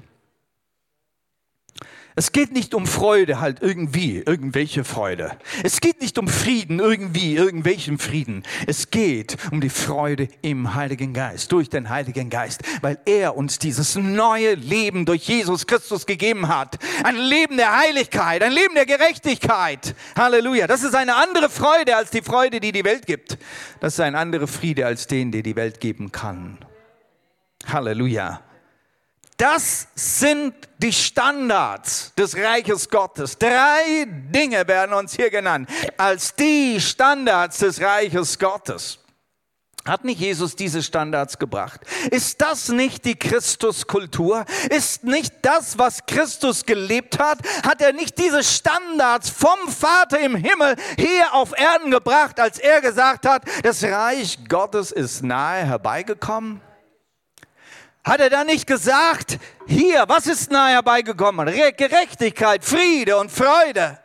Es 2.15 2.31
geht 2.31 2.51
nicht 2.51 2.73
um 2.73 2.87
Freude, 2.87 3.39
halt 3.39 3.61
irgendwie, 3.61 4.23
irgendwelche 4.25 4.83
Freude. 4.83 5.37
Es 5.63 5.81
geht 5.81 6.01
nicht 6.01 6.17
um 6.17 6.27
Frieden, 6.27 6.79
irgendwie, 6.79 7.35
irgendwelchen 7.35 7.99
Frieden. 7.99 8.41
Es 8.65 8.89
geht 8.89 9.37
um 9.51 9.61
die 9.61 9.69
Freude 9.69 10.29
im 10.41 10.73
Heiligen 10.73 11.13
Geist, 11.13 11.51
durch 11.51 11.69
den 11.69 11.89
Heiligen 11.89 12.31
Geist, 12.31 12.63
weil 12.81 12.97
er 13.05 13.37
uns 13.37 13.59
dieses 13.59 13.95
neue 13.95 14.55
Leben 14.55 15.05
durch 15.05 15.27
Jesus 15.27 15.67
Christus 15.67 16.07
gegeben 16.07 16.47
hat. 16.47 16.79
Ein 17.03 17.17
Leben 17.17 17.57
der 17.57 17.77
Heiligkeit, 17.77 18.41
ein 18.41 18.51
Leben 18.51 18.73
der 18.73 18.87
Gerechtigkeit. 18.87 19.93
Halleluja. 20.17 20.65
Das 20.65 20.81
ist 20.81 20.95
eine 20.95 21.17
andere 21.17 21.51
Freude 21.51 21.97
als 21.97 22.09
die 22.09 22.23
Freude, 22.23 22.59
die 22.59 22.71
die 22.71 22.83
Welt 22.83 23.05
gibt. 23.05 23.37
Das 23.79 23.93
ist 23.93 23.99
ein 23.99 24.15
anderer 24.15 24.47
Friede 24.47 24.87
als 24.87 25.05
den, 25.05 25.31
der 25.31 25.43
die 25.43 25.55
Welt 25.55 25.79
geben 25.79 26.11
kann. 26.11 26.57
Halleluja. 27.65 28.41
Das 29.37 29.87
sind 29.95 30.53
die 30.77 30.93
Standards 30.93 32.13
des 32.15 32.37
Reiches 32.37 32.89
Gottes. 32.89 33.37
Drei 33.37 34.05
Dinge 34.07 34.65
werden 34.67 34.93
uns 34.93 35.13
hier 35.13 35.29
genannt 35.29 35.69
als 35.97 36.33
die 36.35 36.79
Standards 36.79 37.57
des 37.57 37.81
Reiches 37.81 38.39
Gottes. 38.39 38.99
Hat 39.85 40.03
nicht 40.03 40.19
Jesus 40.19 40.55
diese 40.55 40.81
Standards 40.81 41.37
gebracht? 41.37 41.81
Ist 42.09 42.41
das 42.41 42.69
nicht 42.69 43.05
die 43.05 43.15
Christuskultur? 43.15 44.45
Ist 44.71 45.03
nicht 45.03 45.31
das, 45.43 45.77
was 45.77 46.07
Christus 46.07 46.65
gelebt 46.65 47.19
hat? 47.19 47.37
Hat 47.63 47.81
er 47.81 47.93
nicht 47.93 48.17
diese 48.17 48.43
Standards 48.43 49.29
vom 49.29 49.69
Vater 49.69 50.19
im 50.19 50.35
Himmel 50.35 50.75
hier 50.97 51.33
auf 51.33 51.51
Erden 51.55 51.91
gebracht, 51.91 52.39
als 52.39 52.57
er 52.57 52.81
gesagt 52.81 53.27
hat, 53.27 53.43
das 53.61 53.83
Reich 53.83 54.39
Gottes 54.49 54.91
ist 54.91 55.23
nahe 55.23 55.63
herbeigekommen? 55.63 56.61
Hat 58.05 58.19
er 58.19 58.29
da 58.29 58.43
nicht 58.43 58.67
gesagt, 58.67 59.39
hier, 59.65 60.05
was 60.07 60.27
ist 60.27 60.51
nahe 60.51 60.73
herbeigekommen? 60.73 61.47
Gerechtigkeit, 61.47 62.63
Friede 62.63 63.17
und 63.17 63.31
Freude. 63.31 63.97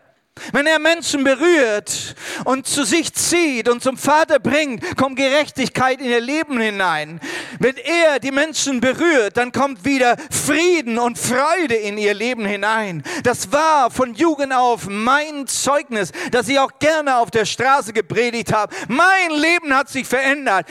Wenn 0.53 0.67
er 0.67 0.79
Menschen 0.79 1.23
berührt 1.23 2.15
und 2.45 2.67
zu 2.67 2.85
sich 2.85 3.13
zieht 3.13 3.69
und 3.69 3.83
zum 3.83 3.97
Vater 3.97 4.39
bringt, 4.39 4.97
kommt 4.97 5.17
Gerechtigkeit 5.17 6.01
in 6.01 6.07
ihr 6.07 6.21
Leben 6.21 6.59
hinein. 6.61 7.21
Wenn 7.59 7.77
er 7.77 8.19
die 8.19 8.31
Menschen 8.31 8.81
berührt, 8.81 9.37
dann 9.37 9.53
kommt 9.53 9.85
wieder 9.85 10.17
Frieden 10.31 10.99
und 10.99 11.19
Freude 11.19 11.75
in 11.75 11.99
ihr 11.99 12.15
Leben 12.15 12.47
hinein. 12.47 13.03
Das 13.23 13.53
war 13.53 13.91
von 13.91 14.15
Jugend 14.15 14.53
auf 14.53 14.89
mein 14.89 15.47
Zeugnis, 15.47 16.11
dass 16.31 16.49
ich 16.49 16.59
auch 16.59 16.79
gerne 16.79 17.17
auf 17.17 17.31
der 17.31 17.45
Straße 17.45 17.93
gepredigt 17.93 18.53
habe. 18.53 18.75
Mein 18.89 19.33
Leben 19.33 19.75
hat 19.75 19.89
sich 19.89 20.07
verändert. 20.07 20.67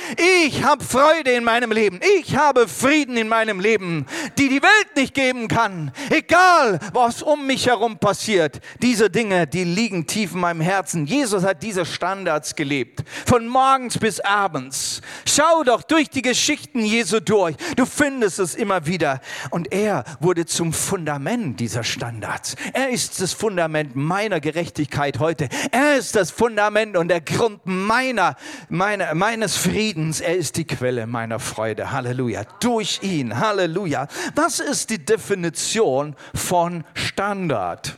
Ich 0.46 0.64
habe 0.64 0.84
Freude 0.84 1.32
in 1.32 1.44
meinem 1.44 1.72
Leben. 1.72 2.00
Ich 2.20 2.36
habe 2.36 2.68
Frieden 2.68 3.18
in 3.18 3.28
meinem 3.28 3.60
Leben, 3.60 4.08
die 4.38 4.50
die 4.50 4.62
Welt 4.62 4.96
nicht 4.96 5.14
geben 5.14 5.48
kann. 5.48 5.92
Egal, 6.10 6.80
was 6.94 7.22
um 7.22 7.46
mich 7.46 7.68
herum 7.68 8.00
passiert. 8.00 8.60
Diese 8.82 9.10
Dinge, 9.10 9.48
die 9.54 9.64
liegen 9.64 10.08
tief 10.08 10.34
in 10.34 10.40
meinem 10.40 10.62
Herzen. 10.62 11.06
Jesus 11.06 11.44
hat 11.44 11.64
diese 11.64 11.86
Standards 11.86 12.56
gelebt. 12.56 13.04
Von 13.26 13.48
morgens 13.48 13.98
bis 13.98 14.20
abends. 14.20 15.02
Schau 15.26 15.64
doch 15.64 15.84
durch 15.84 16.10
die 16.10 16.22
Geschichten 16.22 16.84
Jesu 16.86 17.20
durch. 17.20 17.56
Du 17.76 17.86
findest 17.86 18.40
es 18.40 18.56
immer 18.56 18.86
wieder. 18.86 19.22
Und 19.50 19.72
er 19.72 20.04
wurde 20.20 20.46
zum 20.46 20.74
Fundament 20.74 21.60
dieser 21.60 21.84
Standards. 21.84 22.56
Er 22.74 22.90
ist 22.90 23.22
das 23.22 23.34
Fundament 23.34 23.96
meiner 23.96 24.40
Gerechtigkeit 24.40 25.20
heute. 25.20 25.50
Er 25.72 25.98
ist 25.98 26.16
das 26.16 26.32
Fundament 26.32 26.98
und 26.98 27.08
der 27.08 27.22
Grund 27.22 27.62
meiner, 27.66 28.36
meiner, 28.70 29.14
meines 29.16 29.58
Friedens. 29.58 30.22
Er 30.22 30.36
ist 30.36 30.58
die 30.58 30.66
Quelle 30.66 31.08
meiner 31.08 31.40
Freude. 31.40 31.92
Halleluja. 31.92 32.44
Durch 32.60 33.00
ihn. 33.02 33.40
Halleluja. 33.40 34.08
Was 34.36 34.60
ist 34.60 34.90
die 34.90 35.04
Definition 35.04 36.16
von 36.34 36.84
Standard? 36.94 37.98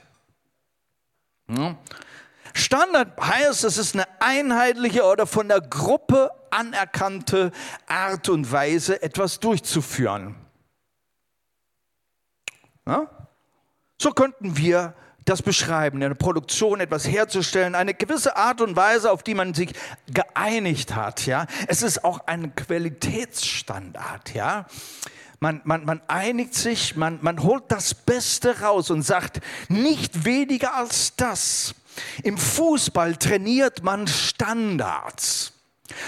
Standard 2.53 3.19
heißt, 3.19 3.63
es 3.63 3.77
ist 3.77 3.95
eine 3.95 4.05
einheitliche 4.19 5.03
oder 5.03 5.25
von 5.25 5.47
der 5.47 5.61
Gruppe 5.61 6.31
anerkannte 6.49 7.51
Art 7.87 8.29
und 8.29 8.51
Weise, 8.51 9.01
etwas 9.01 9.39
durchzuführen. 9.39 10.35
Ja? 12.85 13.09
So 13.97 14.11
könnten 14.11 14.57
wir 14.57 14.95
das 15.25 15.41
beschreiben, 15.41 16.01
in 16.01 16.09
der 16.09 16.15
Produktion 16.15 16.79
etwas 16.79 17.07
herzustellen, 17.07 17.75
eine 17.75 17.93
gewisse 17.93 18.35
Art 18.35 18.59
und 18.59 18.75
Weise, 18.75 19.11
auf 19.11 19.23
die 19.23 19.35
man 19.35 19.53
sich 19.53 19.73
geeinigt 20.07 20.95
hat. 20.95 21.25
Ja? 21.25 21.45
Es 21.67 21.83
ist 21.83 22.03
auch 22.03 22.27
ein 22.27 22.55
Qualitätsstandard. 22.55 24.33
Ja? 24.33 24.65
Man, 25.41 25.59
man, 25.63 25.85
man 25.85 26.01
einigt 26.07 26.53
sich, 26.53 26.95
man, 26.95 27.17
man 27.21 27.41
holt 27.41 27.63
das 27.69 27.95
Beste 27.95 28.61
raus 28.61 28.91
und 28.91 29.01
sagt, 29.01 29.41
nicht 29.69 30.23
weniger 30.23 30.75
als 30.75 31.15
das. 31.15 31.73
Im 32.23 32.37
Fußball 32.37 33.15
trainiert 33.15 33.83
man 33.83 34.07
Standards. 34.07 35.51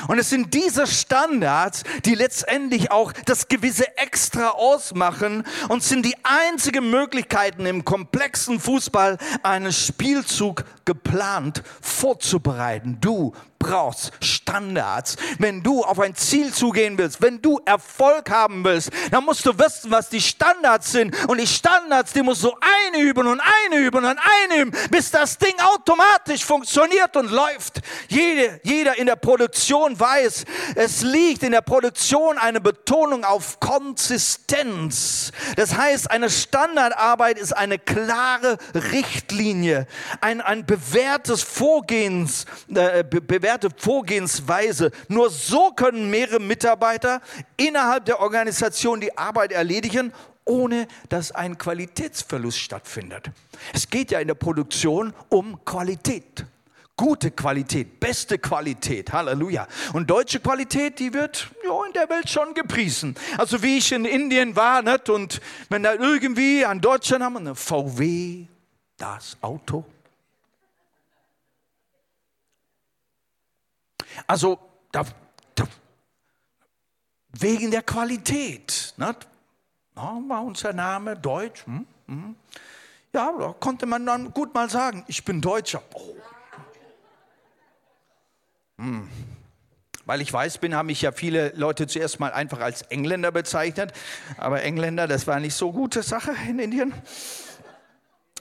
Und 0.08 0.20
es 0.20 0.30
sind 0.30 0.54
diese 0.54 0.88
Standards, 0.88 1.84
die 2.06 2.16
letztendlich 2.16 2.92
auch 2.92 3.12
das 3.26 3.48
gewisse 3.48 3.98
Extra 3.98 4.50
ausmachen 4.50 5.44
und 5.68 5.84
sind 5.84 6.06
die 6.06 6.16
einzigen 6.24 6.90
Möglichkeiten 6.90 7.66
im 7.66 7.84
komplexen 7.84 8.60
Fußball 8.60 9.18
einen 9.42 9.74
Spielzug 9.74 10.64
geplant 10.86 11.64
vorzubereiten. 11.82 13.00
Du 13.02 13.34
brauchst 13.64 14.12
Standards. 14.20 15.16
Wenn 15.40 15.64
du 15.64 15.84
auf 15.84 16.00
ein 16.00 16.16
Ziel 16.16 16.54
zugehen 16.54 16.98
willst, 16.98 17.22
wenn 17.22 17.42
du 17.42 17.60
Erfolg 17.66 18.30
haben 18.30 18.64
willst, 18.64 18.92
dann 19.10 19.24
musst 19.24 19.46
du 19.46 19.58
wissen, 19.58 19.90
was 19.90 20.10
die 20.10 20.22
Standards 20.22 20.92
sind. 20.92 21.16
Und 21.28 21.40
die 21.40 21.48
Standards, 21.48 22.14
die 22.14 22.22
musst 22.22 22.44
du 22.44 22.54
einüben 22.88 23.26
und 23.26 23.42
einüben 23.66 24.04
und 24.04 24.20
einüben, 24.20 24.78
bis 24.92 25.12
das 25.12 25.38
Ding 25.38 25.54
automatisch 25.60 26.44
funktioniert 26.44 27.16
und 27.16 27.32
läuft. 27.32 27.82
Jede, 28.10 28.60
jeder 28.64 28.98
in 28.98 29.06
der 29.06 29.16
Produktion 29.16 29.98
weiß, 29.98 30.44
es 30.76 31.02
liegt 31.02 31.44
in 31.44 31.54
der 31.54 31.62
Produktion 31.62 32.38
eine 32.38 32.60
Betonung 32.60 33.24
auf 33.24 33.60
Konsistenz. 33.62 35.32
Das 35.56 35.78
heißt, 35.78 36.12
eine 36.12 36.30
Standardarbeit 36.30 37.40
ist 37.40 37.54
eine 37.54 37.80
klare 37.80 38.58
Richtlinie, 38.76 39.88
ein, 40.20 40.42
ein 40.42 40.66
bewährtes 40.66 41.44
Vorgehens, 41.44 42.46
äh, 42.68 43.04
bewährtes 43.04 43.53
bewährte 43.54 43.70
Vorgehensweise. 43.78 44.92
Nur 45.08 45.30
so 45.30 45.72
können 45.72 46.10
mehrere 46.10 46.40
Mitarbeiter 46.40 47.22
innerhalb 47.58 48.06
der 48.06 48.20
Organisation 48.20 49.00
die 49.00 49.18
Arbeit 49.18 49.52
erledigen, 49.52 50.14
ohne 50.46 50.88
dass 51.10 51.32
ein 51.32 51.58
Qualitätsverlust 51.58 52.60
stattfindet. 52.60 53.32
Es 53.74 53.90
geht 53.90 54.12
ja 54.12 54.20
in 54.20 54.28
der 54.28 54.36
Produktion 54.36 55.14
um 55.30 55.64
Qualität. 55.64 56.46
Gute 56.96 57.32
Qualität, 57.32 58.00
beste 58.00 58.38
Qualität, 58.38 59.12
Halleluja. 59.12 59.68
Und 59.94 60.10
deutsche 60.10 60.40
Qualität, 60.40 61.00
die 61.00 61.12
wird 61.14 61.50
ja, 61.64 61.86
in 61.88 61.94
der 61.94 62.08
Welt 62.10 62.30
schon 62.30 62.54
gepriesen. 62.54 63.16
Also 63.38 63.64
wie 63.64 63.78
ich 63.78 63.92
in 63.92 64.06
Indien 64.06 64.56
war, 64.56 64.84
nicht? 64.84 65.10
und 65.10 65.42
wenn 65.70 65.82
da 65.82 65.94
irgendwie 65.94 66.66
an 66.66 66.82
Deutschland 66.82 67.24
haben, 67.24 67.38
eine 67.38 67.56
VW, 67.56 68.46
das 68.98 69.38
Auto, 69.42 69.86
Also 74.28 74.60
da, 74.92 75.04
da, 75.56 75.66
wegen 77.34 77.72
der 77.72 77.82
Qualität. 77.82 78.94
Ne? 78.98 79.16
Ja, 79.96 80.20
war 80.28 80.44
unser 80.44 80.74
Name 80.74 81.16
Deutsch. 81.16 81.66
Hm? 81.66 81.86
Hm? 82.08 82.36
Ja, 83.14 83.32
da 83.38 83.56
konnte 83.60 83.86
man 83.86 84.06
dann 84.06 84.34
gut 84.34 84.54
mal 84.54 84.70
sagen, 84.70 85.04
ich 85.08 85.24
bin 85.24 85.42
Deutscher. 85.42 85.84
Oh. 85.94 86.16
Hm. 88.78 89.08
Weil 90.06 90.22
ich 90.22 90.34
weiß 90.34 90.58
bin, 90.58 90.76
haben 90.76 90.88
mich 90.88 91.02
ja 91.02 91.12
viele 91.12 91.54
Leute 91.56 91.88
zuerst 91.88 92.20
mal 92.20 92.34
einfach 92.34 92.60
als 92.60 92.82
Engländer 92.84 93.32
bezeichnet. 93.32 93.94
Aber 94.38 94.62
Engländer, 94.64 95.08
das 95.08 95.28
war 95.28 95.40
nicht 95.40 95.54
so 95.56 95.72
gute 95.72 96.04
Sache 96.04 96.36
in 96.50 96.60
Indien. 96.60 96.94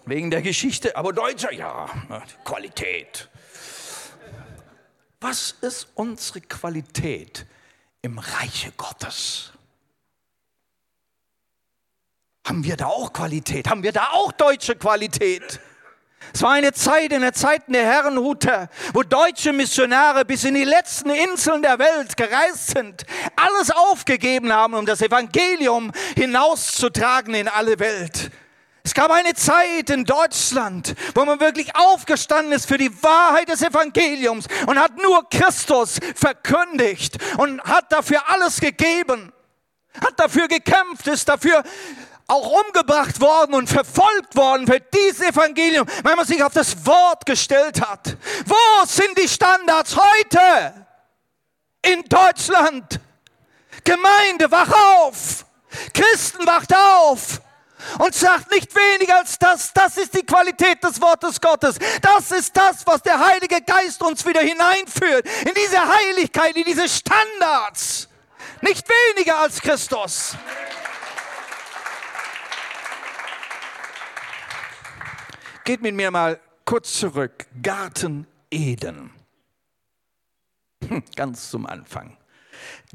Wegen 0.05 0.31
der 0.33 0.43
Geschichte. 0.43 0.97
Aber 0.97 1.13
Deutscher, 1.13 1.53
ja, 1.53 1.87
Qualität. 2.45 3.29
Was 5.23 5.55
ist 5.61 5.87
unsere 5.95 6.41
Qualität 6.41 7.47
im 8.03 8.19
Reiche 8.19 8.73
Gottes? 8.77 9.53
Haben 12.45 12.65
wir 12.65 12.77
da 12.77 12.87
auch 12.87 13.13
Qualität? 13.13 13.71
Haben 13.71 13.85
wir 13.85 13.93
da 13.93 14.09
auch 14.11 14.33
deutsche 14.33 14.75
Qualität? 14.75 15.61
Es 16.35 16.43
war 16.43 16.51
eine 16.51 16.73
Zeit 16.73 17.13
in 17.13 17.21
der 17.21 17.35
Zeiten 17.35 17.73
der 17.73 17.85
Herrenhuter, 17.85 18.69
wo 18.95 19.05
deutsche 19.05 19.53
Missionare 19.53 20.25
bis 20.25 20.43
in 20.43 20.55
die 20.55 20.65
letzten 20.65 21.11
Inseln 21.11 21.63
der 21.63 21.79
Welt 21.79 22.17
gereist 22.17 22.71
sind, 22.71 23.05
alles 23.37 23.71
aufgegeben 23.71 24.53
haben, 24.53 24.75
um 24.75 24.87
das 24.87 25.03
Evangelium 25.03 25.93
hinauszutragen 26.17 27.35
in 27.35 27.47
alle 27.47 27.79
Welt. 27.79 28.33
Es 28.85 28.95
gab 28.95 29.13
eine 29.13 29.35
Zeit 29.35 29.91
in 29.91 30.05
Deutschland, 30.05 30.95
wo 31.15 31.25
man 31.25 31.39
wirklich 31.39 31.75
aufgestanden 31.77 32.53
ist 32.53 32.67
für 32.67 32.79
die 32.79 33.03
Wahrheit 33.03 33.49
des 33.49 33.63
Evangeliums 33.63 34.47
und 34.67 34.79
hat 34.79 34.97
nur 34.97 35.29
Christus 35.31 36.01
verkündigt 36.17 37.17
und 37.39 37.63
hat 37.63 37.93
dafür 37.93 38.23
alles 38.29 38.61
gegeben, 38.61 39.33
hat 40.01 40.19
dafür 40.19 40.49
gekämpft, 40.49 41.07
ist 41.07 41.29
dafür 41.29 41.63
auch 42.27 42.65
umgebracht 42.65 43.21
worden 43.21 43.55
und 43.55 43.69
verfolgt 43.69 44.35
worden 44.35 44.67
für 44.67 44.81
dieses 44.81 45.21
Evangelium, 45.21 45.87
weil 46.03 46.17
man 46.17 46.27
sich 46.27 46.43
auf 46.43 46.55
das 46.55 46.85
Wort 46.85 47.25
gestellt 47.25 47.81
hat. 47.81 48.17
Wo 48.47 48.87
sind 48.87 49.17
die 49.17 49.29
Standards 49.29 49.97
heute? 49.97 50.87
In 51.83 52.03
Deutschland. 52.09 52.99
Gemeinde, 53.85 54.51
wach 54.51 54.73
auf. 54.73 55.45
Christen, 55.95 56.47
wacht 56.47 56.75
auf 56.75 57.42
und 57.99 58.15
sagt 58.15 58.51
nicht 58.51 58.75
weniger 58.75 59.19
als 59.19 59.39
das. 59.39 59.73
Das 59.73 59.97
ist 59.97 60.15
die 60.15 60.25
Qualität 60.25 60.83
des 60.83 61.01
Wortes 61.01 61.41
Gottes. 61.41 61.77
Das 62.01 62.31
ist 62.31 62.57
das, 62.57 62.87
was 62.87 63.03
der 63.03 63.19
Heilige 63.19 63.61
Geist 63.61 64.03
uns 64.03 64.25
wieder 64.27 64.41
hineinführt. 64.41 65.27
In 65.47 65.55
diese 65.55 65.79
Heiligkeit, 65.79 66.57
in 66.57 66.65
diese 66.65 66.89
Standards. 66.89 68.09
Nicht 68.61 68.87
weniger 68.89 69.39
als 69.39 69.61
Christus. 69.61 70.37
Geht 75.65 75.81
mit 75.81 75.95
mir 75.95 76.11
mal 76.11 76.41
kurz 76.65 76.95
zurück. 76.95 77.47
Garten 77.63 78.27
Eden. 78.51 79.11
Hm, 80.89 81.05
ganz 81.15 81.51
zum 81.51 81.67
Anfang. 81.67 82.17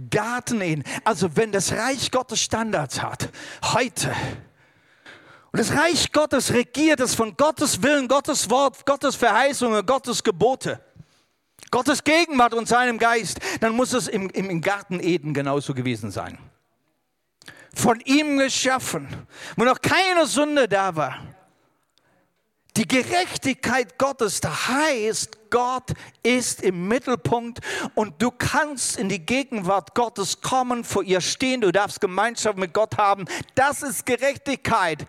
Garten 0.10 0.62
Eden. 0.62 0.84
Also 1.04 1.36
wenn 1.36 1.52
das 1.52 1.71
Reich 1.71 2.12
Gottes 2.12 2.41
Standards 2.41 3.02
hat, 3.02 3.30
heute, 3.73 4.13
und 5.58 5.67
das 5.67 5.76
Reich 5.76 6.12
Gottes 6.12 6.54
regiert 6.54 7.00
es 7.00 7.15
von 7.15 7.36
Gottes 7.36 7.82
Willen, 7.82 8.08
Gottes 8.08 8.48
Wort, 8.52 8.86
Gottes 8.86 9.15
Verheißungen, 9.15 9.84
Gottes 9.88 10.24
Gebote, 10.24 10.80
Gottes 11.72 12.04
Gegenwart 12.04 12.54
und 12.54 12.67
seinem 12.67 13.00
Geist, 13.00 13.39
dann 13.60 13.74
muss 13.74 13.91
es 13.91 14.08
im, 14.08 14.30
im 14.30 14.62
Garten 14.62 15.00
Eden 15.00 15.34
genauso 15.34 15.74
gewesen 15.74 16.12
sein. 16.12 16.38
Von 17.74 18.00
ihm 18.02 18.38
geschaffen, 18.38 19.08
wo 19.56 19.63
noch 19.63 19.82
keine 19.82 20.28
Sünde 20.28 20.67
da 20.67 20.96
war 20.96 21.17
die 22.78 22.88
Gerechtigkeit 22.88 23.98
Gottes, 23.98 24.40
da 24.40 24.68
heißt, 24.68 25.50
Gott 25.50 25.94
ist 26.22 26.62
im 26.62 26.88
Mittelpunkt 26.88 27.60
und 27.96 28.22
du 28.22 28.30
kannst 28.30 28.98
in 28.98 29.10
die 29.10 29.26
Gegenwart 29.26 29.96
Gottes 29.96 30.42
kommen, 30.42 30.84
vor 30.84 31.04
ihr 31.04 31.22
stehen, 31.22 31.62
du 31.62 31.72
darfst 31.72 32.00
Gemeinschaft 32.02 32.58
mit 32.58 32.74
Gott 32.74 32.98
haben. 32.98 33.26
Das 33.56 33.82
ist 33.82 34.06
Gerechtigkeit. 34.06 35.08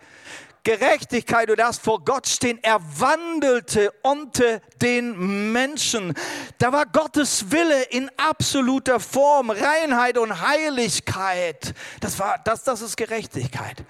Gerechtigkeit, 0.64 1.48
du 1.48 1.57
darfst 1.57 1.83
vor 1.83 2.04
Gott 2.04 2.26
stehen. 2.26 2.59
Er 2.62 2.81
wandelte 2.98 3.92
unter 4.02 4.61
den 4.81 5.52
Menschen. 5.52 6.14
Da 6.59 6.72
war 6.72 6.87
Gottes 6.87 7.50
Wille 7.50 7.83
in 7.85 8.11
absoluter 8.16 9.00
Form, 9.00 9.50
Reinheit 9.50 10.18
und 10.18 10.40
Heiligkeit. 10.40 11.74
Das, 12.00 12.18
war, 12.18 12.38
das, 12.44 12.64
das 12.64 12.83
ist 12.83 12.96
Gerechtigkeit. 12.96 13.85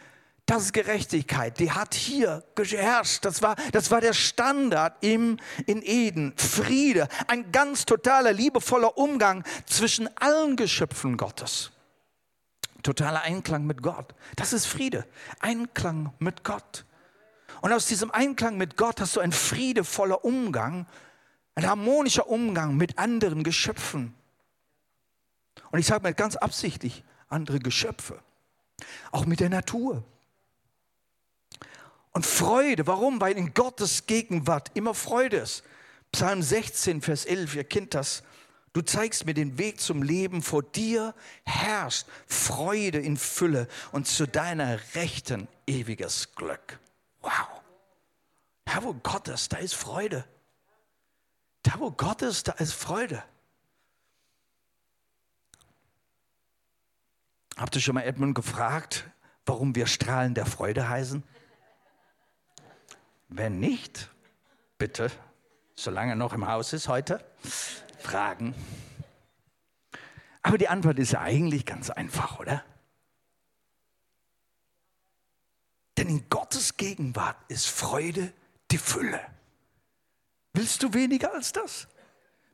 Das 0.49 0.63
ist 0.63 0.73
Gerechtigkeit, 0.73 1.59
die 1.59 1.73
hat 1.73 1.93
hier 1.93 2.43
geherrscht. 2.55 3.23
Das 3.27 3.43
war, 3.43 3.55
das 3.73 3.91
war 3.91 4.01
der 4.01 4.15
Standard 4.15 4.97
im, 5.05 5.37
in 5.67 5.83
Eden. 5.83 6.33
Friede, 6.39 7.07
ein 7.27 7.53
ganz 7.53 7.85
totaler, 7.85 8.33
liebevoller 8.33 8.97
Umgang 8.97 9.45
zwischen 9.67 10.09
allen 10.17 10.57
Geschöpfen 10.57 11.19
Gottes. 11.19 11.71
Totaler 12.83 13.21
Einklang 13.21 13.67
mit 13.67 13.83
Gott. 13.83 14.15
Das 14.37 14.55
ist 14.55 14.65
Friede. 14.65 15.07
Einklang 15.41 16.15
mit 16.19 16.45
Gott. 16.45 16.87
Und 17.61 17.75
aus 17.75 17.85
diesem 17.85 18.11
Einklang 18.11 18.57
mit 18.57 18.79
Gott 18.79 19.03
hast 19.03 19.17
du 19.17 19.21
ein 19.21 19.33
friedevoller 19.33 20.25
Umgang, 20.25 20.87
ein 21.57 21.67
harmonischer 21.67 22.27
Umgang 22.27 22.75
mit 22.75 22.97
anderen 22.97 23.45
Geschöpfen. 23.45 24.15
Und 25.71 25.79
ich 25.79 25.87
sage 25.87 26.05
mal 26.05 26.15
ganz 26.15 26.37
absichtlich, 26.37 27.05
andere 27.29 27.59
Geschöpfe. 27.59 28.23
Auch 29.13 29.27
mit 29.27 29.41
der 29.41 29.51
Natur 29.51 30.05
und 32.13 32.27
Freude. 32.27 32.87
Warum? 32.87 33.21
Weil 33.21 33.37
in 33.37 33.55
Gottes 33.55 34.07
Gegenwart 34.07 34.71
immer 34.75 34.95
Freude 34.95 35.39
ist. 35.39 35.63
Psalm 36.13 36.43
16, 36.43 37.03
Vers 37.03 37.25
11, 37.25 37.57
ihr 37.57 37.65
kennt 37.65 37.95
das. 37.95 38.23
Du 38.73 38.83
zeigst 38.83 39.27
mir 39.27 39.35
den 39.35 39.59
Weg 39.59 39.81
zum 39.81 40.03
Leben. 40.03 40.43
Vor 40.43 40.63
dir 40.63 41.15
herrscht 41.45 42.07
Freude 42.27 42.99
in 42.99 43.17
Fülle 43.17 43.69
und 43.93 44.07
zu 44.07 44.27
deiner 44.27 44.79
Rechten 44.95 45.49
ewiges 45.67 46.35
Glück. 46.35 46.79
Wow. 47.21 47.49
Da, 48.65 48.83
wo 48.83 48.95
Gott 48.95 49.29
ist, 49.29 49.53
da 49.53 49.57
ist 49.59 49.75
Freude. 49.75 50.25
Da, 51.63 51.75
wo 51.79 51.91
Gott 51.91 52.23
ist, 52.23 52.49
da 52.49 52.53
ist 52.53 52.73
Freude. 52.73 53.23
Habt 57.57 57.75
ihr 57.75 57.83
schon 57.83 57.95
mal 57.95 58.03
Edmund 58.03 58.35
gefragt, 58.35 59.05
warum 59.45 59.75
wir 59.75 59.87
Strahlen 59.87 60.35
der 60.35 60.47
Freude 60.47 60.89
heißen? 60.89 61.25
Wenn 63.29 63.61
nicht, 63.61 64.11
bitte, 64.79 65.11
solange 65.75 66.13
er 66.13 66.17
noch 66.17 66.33
im 66.33 66.47
Haus 66.47 66.73
ist 66.73 66.89
heute, 66.89 67.25
fragen. 67.99 68.55
Aber 70.43 70.57
die 70.57 70.69
Antwort 70.69 70.99
ist 70.99 71.15
eigentlich 71.15 71.67
ganz 71.67 71.91
einfach, 71.91 72.41
oder? 72.41 72.65
Denn 75.99 76.09
in 76.09 76.29
Gottes 76.31 76.77
Gegenwart 76.77 77.37
ist 77.49 77.67
Freude 77.67 78.33
die 78.71 78.79
Fülle. 78.79 79.21
Willst 80.55 80.83
du 80.83 80.95
weniger 80.95 81.35
als 81.35 81.53
das? 81.53 81.89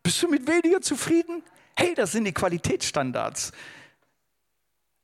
Bist 0.02 0.22
du 0.22 0.28
mit 0.28 0.46
weniger 0.46 0.80
zufrieden? 0.80 1.42
Hey, 1.76 1.94
das 1.94 2.12
sind 2.12 2.24
die 2.24 2.32
Qualitätsstandards. 2.32 3.52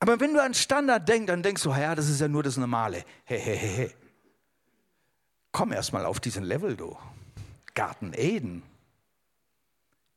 Aber 0.00 0.18
wenn 0.18 0.32
du 0.32 0.42
an 0.42 0.54
Standard 0.54 1.08
denkst, 1.08 1.26
dann 1.26 1.42
denkst 1.42 1.62
du, 1.62 1.70
ja, 1.70 1.94
das 1.94 2.08
ist 2.08 2.20
ja 2.20 2.28
nur 2.28 2.42
das 2.42 2.56
Normale. 2.56 3.04
Hey, 3.24 3.38
hey, 3.38 3.56
hey, 3.56 3.74
hey. 3.76 3.94
Komm 5.52 5.72
erst 5.72 5.92
mal 5.92 6.06
auf 6.06 6.20
diesen 6.20 6.44
Level, 6.44 6.76
du. 6.76 6.96
Garten 7.74 8.12
Eden. 8.14 8.62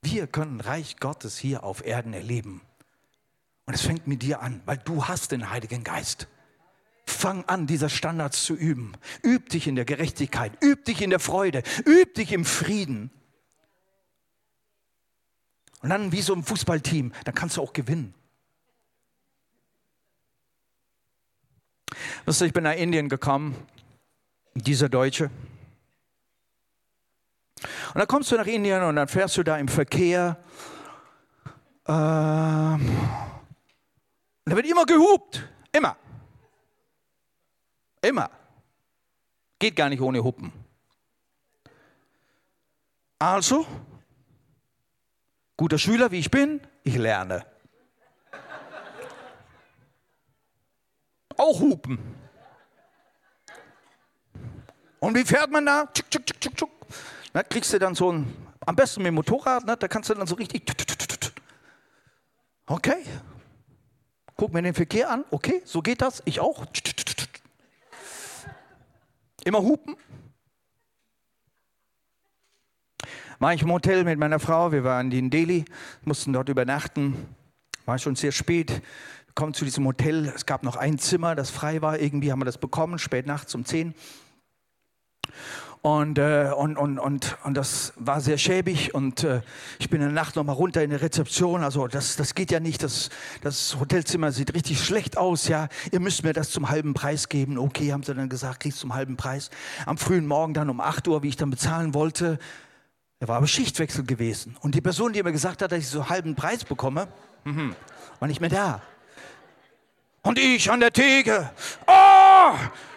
Wir 0.02 0.28
können 0.28 0.60
Reich 0.60 0.98
Gottes 0.98 1.38
hier 1.38 1.64
auf 1.64 1.86
Erden 1.86 2.14
erleben. 2.14 2.62
Und 3.66 3.74
es 3.74 3.82
fängt 3.82 4.06
mit 4.06 4.22
dir 4.22 4.42
an, 4.42 4.62
weil 4.66 4.78
du 4.78 5.08
hast 5.08 5.32
den 5.32 5.50
Heiligen 5.50 5.84
Geist. 5.84 6.28
Fang 7.06 7.46
an, 7.46 7.68
diese 7.68 7.90
Standards 7.90 8.44
zu 8.44 8.54
üben. 8.54 8.94
Üb 9.24 9.50
dich 9.50 9.68
in 9.68 9.76
der 9.76 9.86
Gerechtigkeit, 9.86 10.62
üb 10.62 10.86
dich 10.86 11.02
in 11.02 11.10
der 11.10 11.20
Freude, 11.20 11.64
üb 11.86 12.14
dich 12.16 12.32
im 12.32 12.46
Frieden. 12.46 13.12
Und 15.82 15.90
dann 15.90 16.12
wie 16.12 16.22
so 16.22 16.34
ein 16.34 16.44
Fußballteam, 16.44 17.14
dann 17.26 17.36
kannst 17.36 17.58
du 17.58 17.62
auch 17.62 17.74
gewinnen. 17.74 18.14
Wisst 22.26 22.42
ihr, 22.42 22.48
ich 22.48 22.54
bin 22.54 22.64
nach 22.64 22.76
Indien 22.76 23.10
gekommen 23.10 23.56
dieser 24.54 24.90
Deutsche. 24.90 25.30
Und 27.94 28.00
dann 28.00 28.08
kommst 28.08 28.32
du 28.32 28.36
nach 28.36 28.48
Indien 28.48 28.84
und 28.84 28.96
dann 28.96 29.08
fährst 29.08 29.38
du 29.38 29.44
da 29.44 29.58
im 29.58 29.68
Verkehr. 29.68 30.38
Ähm, 31.88 32.98
da 34.46 34.56
wird 34.56 34.66
immer 34.66 34.86
gehupt. 34.86 35.48
Immer. 35.72 35.96
Immer. 38.02 38.30
Geht 39.60 39.76
gar 39.76 39.90
nicht 39.90 40.02
ohne 40.02 40.24
Hupen. 40.24 40.52
Also, 43.20 43.66
guter 45.56 45.78
Schüler 45.78 46.12
wie 46.12 46.20
ich 46.20 46.30
bin, 46.30 46.60
ich 46.84 46.98
lerne. 46.98 47.46
Auch 51.38 51.60
hupen. 51.60 52.23
Und 55.04 55.16
wie 55.16 55.26
fährt 55.26 55.52
man 55.52 55.66
da? 55.66 55.86
Tschuk, 55.94 56.10
tschuk, 56.10 56.40
tschuk, 56.40 56.56
tschuk. 56.56 56.70
Na, 57.34 57.44
kriegst 57.44 57.74
du 57.74 57.78
dann 57.78 57.94
so 57.94 58.10
ein, 58.10 58.34
am 58.66 58.74
besten 58.74 59.02
mit 59.02 59.08
dem 59.08 59.16
Motorrad, 59.16 59.66
ne, 59.66 59.76
da 59.76 59.90
kannst 59.90 60.10
du 60.10 60.14
dann 60.14 60.26
so 60.26 60.36
richtig. 60.36 60.64
Okay. 62.68 63.04
Guck 64.38 64.54
mir 64.54 64.62
den 64.62 64.74
Verkehr 64.74 65.10
an. 65.10 65.26
Okay, 65.30 65.62
so 65.66 65.82
geht 65.82 66.02
das. 66.02 66.24
Ich 66.24 66.40
auch. 66.40 66.66
Immer 69.44 69.60
hupen. 69.60 69.98
War 73.40 73.54
ich 73.54 73.62
im 73.62 73.74
Hotel 73.74 74.06
mit 74.06 74.18
meiner 74.18 74.40
Frau. 74.40 74.72
Wir 74.72 74.86
waren 74.86 75.12
in 75.12 75.30
Delhi, 75.30 75.66
mussten 76.06 76.32
dort 76.32 76.48
übernachten. 76.48 77.36
War 77.84 78.00
schon 78.00 78.16
sehr 78.16 78.32
spät 78.32 78.82
kommen 79.36 79.54
zu 79.54 79.66
diesem 79.66 79.86
Hotel. 79.86 80.32
Es 80.34 80.46
gab 80.46 80.64
noch 80.64 80.78
ein 80.78 80.98
Zimmer, 80.98 81.36
das 81.36 81.50
frei 81.50 81.82
war. 81.82 82.00
Irgendwie 82.00 82.32
haben 82.32 82.40
wir 82.40 82.46
das 82.46 82.58
bekommen, 82.58 83.00
spät 83.00 83.26
nachts 83.26 83.54
um 83.54 83.66
10. 83.66 83.94
Und, 85.84 86.18
äh, 86.18 86.50
und, 86.56 86.78
und, 86.78 86.98
und, 86.98 87.38
und 87.44 87.58
das 87.58 87.92
war 87.98 88.22
sehr 88.22 88.38
schäbig. 88.38 88.96
Und 88.96 89.26
äh, 89.26 89.42
ich 89.80 89.90
bin 89.90 90.00
in 90.00 90.08
der 90.08 90.14
Nacht 90.16 90.38
noch 90.38 90.46
mal 90.46 90.54
runter 90.54 90.82
in 90.82 90.92
die 90.92 90.96
Rezeption. 90.96 91.62
Also 91.62 91.88
das, 91.88 92.16
das 92.16 92.36
geht 92.36 92.52
ja 92.52 92.62
nicht. 92.62 92.84
Das, 92.84 93.10
das 93.42 93.78
Hotelzimmer 93.78 94.32
sieht 94.32 94.54
richtig 94.54 94.82
schlecht 94.82 95.18
aus. 95.18 95.50
Ja, 95.50 95.68
ihr 95.92 96.00
müsst 96.00 96.24
mir 96.24 96.32
das 96.32 96.52
zum 96.52 96.70
halben 96.70 96.94
Preis 96.94 97.28
geben. 97.28 97.58
Okay, 97.58 97.92
haben 97.92 98.04
sie 98.04 98.16
dann 98.16 98.30
gesagt, 98.30 98.62
kriegst 98.62 98.80
zum 98.80 98.94
halben 98.94 99.18
Preis. 99.18 99.50
Am 99.86 99.98
frühen 99.98 100.26
Morgen 100.26 100.54
dann 100.54 100.70
um 100.70 100.80
8 100.80 101.06
Uhr, 101.10 101.22
wie 101.22 101.28
ich 101.28 101.36
dann 101.36 101.50
bezahlen 101.50 101.94
wollte. 101.94 102.40
Da 103.20 103.28
war 103.28 103.36
aber 103.36 103.48
Schichtwechsel 103.48 104.06
gewesen. 104.06 104.56
Und 104.62 104.76
die 104.76 104.82
Person, 104.82 105.12
die 105.12 105.22
mir 105.22 105.34
gesagt 105.34 105.62
hat, 105.62 105.74
dass 105.74 105.80
ich 105.80 105.90
so 105.90 106.08
halben 106.08 106.36
Preis 106.36 106.64
bekomme, 106.64 107.10
mhm, 107.44 107.76
war 108.20 108.30
nicht 108.30 108.40
mehr 108.40 108.50
da. 108.50 108.82
Und 110.22 110.40
ich 110.40 110.72
an 110.72 110.80
der 110.80 110.94
Theke. 110.94 111.52
Oh! 111.88 112.56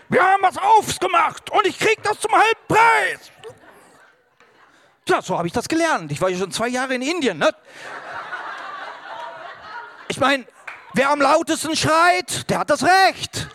Wir 0.09 0.23
haben 0.23 0.43
was 0.43 0.57
aufgemacht 0.57 1.51
und 1.51 1.67
ich 1.67 1.79
krieg 1.79 2.03
das 2.03 2.21
zum 2.21 2.33
halben 2.33 2.61
Preis. 2.69 3.31
Ja, 5.09 5.23
so 5.23 5.37
habe 5.37 5.47
ich 5.47 5.53
das 5.53 5.69
gelernt. 5.69 6.11
Ich 6.13 6.21
war 6.21 6.29
ja 6.29 6.39
schon 6.39 6.51
zwei 6.51 6.69
Jahre 6.69 6.95
in 6.95 7.03
Indien. 7.03 7.39
Ne? 7.39 7.51
Ich 10.09 10.19
meine, 10.19 10.45
wer 10.95 11.11
am 11.11 11.21
lautesten 11.21 11.77
schreit, 11.77 12.49
der 12.51 12.61
hat 12.61 12.71
das 12.71 12.83
Recht. 12.83 13.49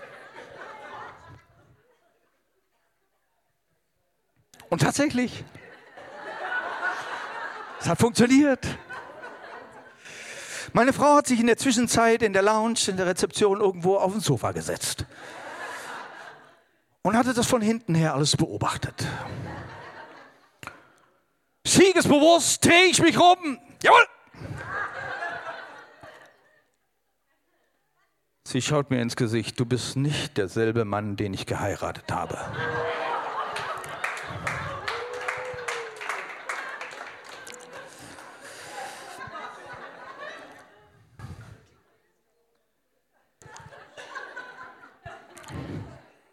Und 4.70 4.82
tatsächlich, 4.82 5.44
es 7.82 7.88
hat 7.88 8.00
funktioniert. 8.00 8.66
Meine 10.72 10.94
Frau 10.94 11.16
hat 11.16 11.28
sich 11.28 11.42
in 11.42 11.48
der 11.48 11.58
Zwischenzeit 11.58 12.22
in 12.22 12.32
der 12.32 12.42
Lounge, 12.42 12.80
in 12.88 12.96
der 12.96 13.06
Rezeption 13.06 13.60
irgendwo 13.60 13.98
auf 13.98 14.14
den 14.14 14.22
Sofa 14.22 14.54
gesetzt 14.54 15.06
und 17.04 17.18
hatte 17.18 17.34
das 17.34 17.48
von 17.48 17.62
hinten 17.62 17.96
her 17.96 18.14
alles 18.14 18.36
beobachtet. 18.38 19.06
Siegesbewusst 21.66 22.64
drehe 22.66 22.86
ich 22.86 23.02
mich 23.02 23.20
rum. 23.20 23.60
Jawohl! 23.84 24.06
Sie 28.44 28.62
schaut 28.62 28.90
mir 28.90 29.02
ins 29.02 29.16
Gesicht. 29.16 29.60
Du 29.60 29.66
bist 29.66 29.96
nicht 29.96 30.38
derselbe 30.38 30.84
Mann, 30.84 31.16
den 31.16 31.34
ich 31.34 31.46
geheiratet 31.46 32.12
habe. 32.12 32.38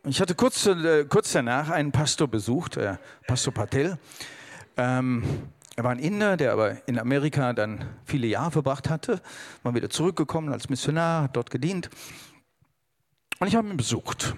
Ich 0.09 0.23
hatte 0.23 0.35
kurz, 0.35 0.65
äh, 0.65 1.05
kurz 1.05 1.33
danach 1.33 1.69
einen 1.69 1.93
Pastor 1.93 2.29
besucht, 2.29 2.79
äh, 2.79 2.97
Pastor 3.27 3.53
Patel. 3.53 3.99
Ähm, 4.79 5.23
er 5.77 5.85
war 5.85 5.91
ein 5.91 5.99
Inder, 5.99 6.39
der 6.39 6.53
aber 6.53 6.89
in 6.89 6.99
Amerika 6.99 7.53
dann 7.53 7.85
viele 8.07 8.27
Jahre 8.27 8.51
verbracht 8.51 8.89
hatte, 8.89 9.21
war 9.63 9.75
wieder 9.75 9.91
zurückgekommen 9.91 10.51
als 10.51 10.71
Missionar, 10.71 11.25
hat 11.25 11.37
dort 11.37 11.51
gedient. 11.51 11.91
Und 13.39 13.49
ich 13.49 13.55
habe 13.55 13.69
ihn 13.69 13.77
besucht. 13.77 14.35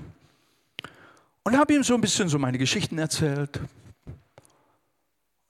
Und 1.44 1.56
habe 1.56 1.72
ihm 1.72 1.84
so 1.84 1.94
ein 1.94 2.00
bisschen 2.00 2.28
so 2.28 2.40
meine 2.40 2.58
Geschichten 2.58 2.98
erzählt. 2.98 3.60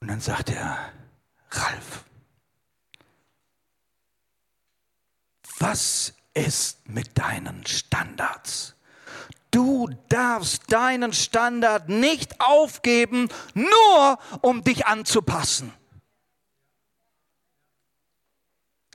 Und 0.01 0.07
dann 0.07 0.19
sagte 0.19 0.53
er, 0.53 0.77
Ralf, 1.49 2.05
was 5.57 6.13
ist 6.35 6.87
mit 6.87 7.17
deinen 7.17 7.65
Standards? 7.65 8.75
Du 9.51 9.89
darfst 10.07 10.71
deinen 10.71 11.11
Standard 11.11 11.89
nicht 11.89 12.39
aufgeben, 12.39 13.27
nur 13.53 14.17
um 14.41 14.63
dich 14.63 14.85
anzupassen. 14.85 15.73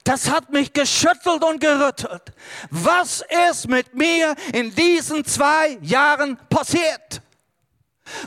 Das 0.03 0.29
hat 0.29 0.51
mich 0.51 0.73
geschüttelt 0.73 1.43
und 1.43 1.59
gerüttelt. 1.59 2.33
Was 2.69 3.23
ist 3.51 3.67
mit 3.67 3.93
mir 3.93 4.35
in 4.53 4.73
diesen 4.73 5.25
zwei 5.25 5.77
Jahren 5.81 6.37
passiert? 6.49 7.21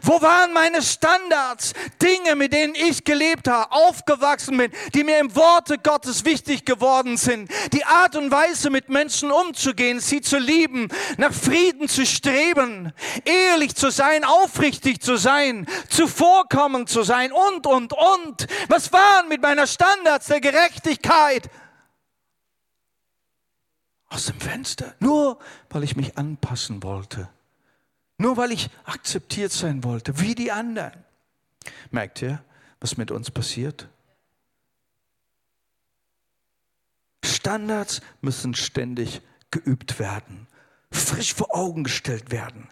Wo 0.02 0.20
waren 0.20 0.52
meine 0.52 0.82
Standards? 0.82 1.72
Dinge, 2.00 2.36
mit 2.36 2.52
denen 2.52 2.74
ich 2.74 3.04
gelebt 3.04 3.48
habe, 3.48 3.72
aufgewachsen 3.72 4.56
bin, 4.56 4.72
die 4.94 5.04
mir 5.04 5.18
im 5.18 5.34
Worte 5.34 5.78
Gottes 5.78 6.24
wichtig 6.24 6.64
geworden 6.64 7.16
sind. 7.16 7.50
Die 7.72 7.84
Art 7.84 8.16
und 8.16 8.30
Weise, 8.30 8.70
mit 8.70 8.88
Menschen 8.88 9.30
umzugehen, 9.30 10.00
sie 10.00 10.20
zu 10.20 10.38
lieben, 10.38 10.88
nach 11.16 11.32
Frieden 11.32 11.88
zu 11.88 12.06
streben, 12.06 12.92
ehrlich 13.24 13.74
zu 13.74 13.90
sein, 13.90 14.24
aufrichtig 14.24 15.02
zu 15.02 15.16
sein, 15.16 15.66
zuvorkommend 15.88 16.88
zu 16.88 17.02
sein 17.02 17.32
und, 17.32 17.66
und, 17.66 17.92
und. 17.92 18.46
Was 18.68 18.92
waren 18.92 19.28
mit 19.28 19.42
meiner 19.42 19.66
Standards 19.66 20.26
der 20.26 20.40
Gerechtigkeit? 20.40 21.50
Aus 24.08 24.26
dem 24.26 24.40
Fenster. 24.40 24.94
Nur 24.98 25.38
weil 25.68 25.84
ich 25.84 25.96
mich 25.96 26.18
anpassen 26.18 26.82
wollte 26.82 27.28
nur 28.20 28.36
weil 28.36 28.52
ich 28.52 28.68
akzeptiert 28.84 29.50
sein 29.50 29.82
wollte, 29.82 30.20
wie 30.20 30.34
die 30.34 30.52
anderen. 30.52 30.92
Merkt 31.90 32.20
ihr, 32.20 32.42
was 32.78 32.98
mit 32.98 33.10
uns 33.10 33.30
passiert? 33.30 33.88
Standards 37.24 38.02
müssen 38.20 38.54
ständig 38.54 39.22
geübt 39.50 39.98
werden, 39.98 40.46
frisch 40.92 41.34
vor 41.34 41.54
Augen 41.56 41.84
gestellt 41.84 42.30
werden. 42.30 42.68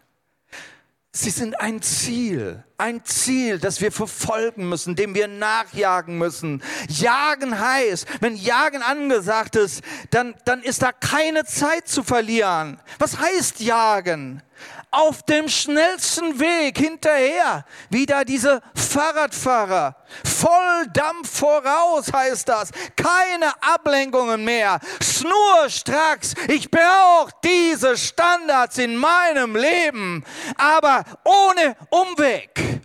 Sie 1.13 1.31
sind 1.31 1.59
ein 1.59 1.81
Ziel, 1.81 2.63
ein 2.77 3.03
Ziel, 3.05 3.59
das 3.59 3.81
wir 3.81 3.91
verfolgen 3.91 4.69
müssen, 4.69 4.95
dem 4.95 5.15
wir 5.15 5.27
nachjagen 5.27 6.19
müssen. 6.19 6.63
Jagen 6.89 7.59
heißt, 7.59 8.07
wenn 8.21 8.37
Jagen 8.37 8.83
angesagt 8.83 9.57
ist, 9.57 9.83
dann, 10.11 10.35
dann 10.45 10.63
ist 10.63 10.83
da 10.83 10.93
keine 10.93 11.47
Zeit 11.47 11.89
zu 11.89 12.03
verlieren. 12.03 12.79
Was 12.99 13.19
heißt 13.19 13.61
Jagen? 13.61 14.43
Auf 14.91 15.23
dem 15.25 15.49
schnellsten 15.49 16.39
Weg 16.41 16.79
hinterher. 16.79 17.65
Wieder 17.91 18.25
diese 18.25 18.63
Fahrradfahrer. 18.75 19.97
Voll 20.25 20.87
Dampf 20.93 21.39
voraus 21.39 22.13
heißt 22.13 22.49
das. 22.49 22.71
Keine 22.97 23.51
Ablenkungen 23.63 24.45
mehr. 24.45 24.81
Schnurstracks. 25.03 26.35
Ich 26.49 26.71
brauche 26.71 27.33
diese 27.45 27.97
Standards 27.97 28.79
in 28.79 28.97
meinem 28.97 29.57
Leben. 29.57 30.25
Aber 30.57 31.05
ohne 31.25 31.77
Umweg. 31.91 32.81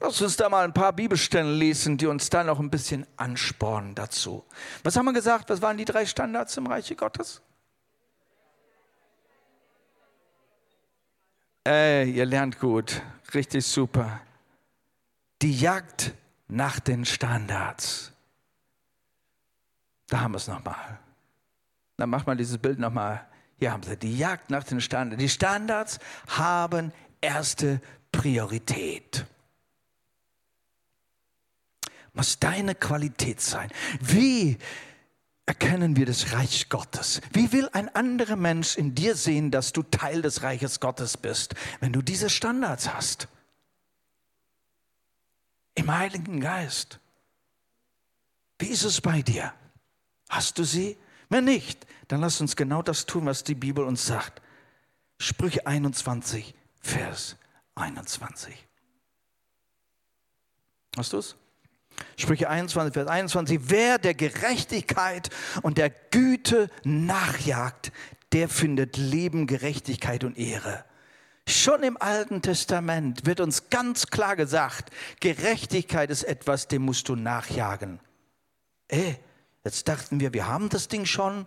Lass 0.00 0.20
uns 0.20 0.36
da 0.36 0.50
mal 0.50 0.64
ein 0.64 0.74
paar 0.74 0.92
Bibelstellen 0.92 1.56
lesen, 1.56 1.96
die 1.96 2.06
uns 2.06 2.28
da 2.28 2.44
noch 2.44 2.60
ein 2.60 2.70
bisschen 2.70 3.06
anspornen 3.16 3.94
dazu. 3.94 4.44
Was 4.82 4.96
haben 4.96 5.06
wir 5.06 5.14
gesagt? 5.14 5.48
Was 5.48 5.62
waren 5.62 5.78
die 5.78 5.86
drei 5.86 6.04
Standards 6.04 6.56
im 6.58 6.66
Reiche 6.66 6.94
Gottes? 6.94 7.40
Ey, 11.64 12.10
ihr 12.10 12.26
lernt 12.26 12.60
gut, 12.60 13.00
richtig 13.32 13.66
super. 13.66 14.20
Die 15.40 15.58
Jagd 15.58 16.12
nach 16.46 16.78
den 16.78 17.06
Standards. 17.06 18.12
Da 20.08 20.20
haben 20.20 20.32
wir 20.32 20.36
es 20.36 20.46
nochmal. 20.46 20.98
Dann 21.96 22.10
mach 22.10 22.26
mal 22.26 22.36
dieses 22.36 22.58
Bild 22.58 22.78
nochmal. 22.78 23.26
Hier 23.58 23.72
haben 23.72 23.82
sie 23.82 23.96
die 23.96 24.18
Jagd 24.18 24.50
nach 24.50 24.64
den 24.64 24.82
Standards. 24.82 25.22
Die 25.22 25.28
Standards 25.28 25.98
haben 26.28 26.92
erste 27.22 27.80
Priorität. 28.12 29.24
Muss 32.12 32.38
deine 32.38 32.74
Qualität 32.74 33.40
sein. 33.40 33.70
Wie 34.00 34.58
erkennen 35.46 35.96
wir 35.96 36.06
das 36.06 36.32
Reich 36.32 36.68
Gottes? 36.68 37.20
Wie 37.32 37.52
will 37.52 37.68
ein 37.72 37.94
anderer 37.94 38.36
Mensch 38.36 38.76
in 38.76 38.94
dir 38.94 39.14
sehen, 39.14 39.50
dass 39.50 39.72
du 39.72 39.82
Teil 39.82 40.22
des 40.22 40.42
Reiches 40.42 40.80
Gottes 40.80 41.16
bist, 41.16 41.54
wenn 41.80 41.92
du 41.92 42.02
diese 42.02 42.30
Standards 42.30 42.92
hast? 42.92 43.28
Im 45.74 45.94
Heiligen 45.96 46.40
Geist. 46.40 47.00
Wie 48.58 48.68
ist 48.68 48.84
es 48.84 49.00
bei 49.00 49.22
dir? 49.22 49.52
Hast 50.28 50.58
du 50.58 50.64
sie? 50.64 50.96
Wenn 51.28 51.44
nicht, 51.44 51.86
dann 52.08 52.20
lass 52.20 52.40
uns 52.40 52.56
genau 52.56 52.82
das 52.82 53.06
tun, 53.06 53.26
was 53.26 53.44
die 53.44 53.54
Bibel 53.54 53.84
uns 53.84 54.06
sagt. 54.06 54.40
Sprüche 55.18 55.66
21, 55.66 56.54
Vers 56.80 57.36
21. 57.74 58.66
Hast 60.96 61.12
du 61.12 61.18
es? 61.18 61.36
Sprüche 62.16 62.48
21, 62.48 62.92
Vers 62.92 63.08
21, 63.08 63.60
wer 63.64 63.98
der 63.98 64.14
Gerechtigkeit 64.14 65.30
und 65.62 65.78
der 65.78 65.90
Güte 65.90 66.70
nachjagt, 66.84 67.92
der 68.32 68.48
findet 68.48 68.96
Leben, 68.96 69.46
Gerechtigkeit 69.46 70.24
und 70.24 70.38
Ehre. 70.38 70.84
Schon 71.46 71.82
im 71.82 72.00
Alten 72.00 72.42
Testament 72.42 73.26
wird 73.26 73.40
uns 73.40 73.68
ganz 73.70 74.06
klar 74.06 74.34
gesagt, 74.36 74.90
Gerechtigkeit 75.20 76.10
ist 76.10 76.24
etwas, 76.24 76.68
dem 76.68 76.82
musst 76.82 77.08
du 77.08 77.16
nachjagen. 77.16 78.00
Ey, 78.88 79.18
Jetzt 79.64 79.88
dachten 79.88 80.20
wir, 80.20 80.34
wir 80.34 80.46
haben 80.46 80.68
das 80.68 80.88
Ding 80.88 81.06
schon 81.06 81.46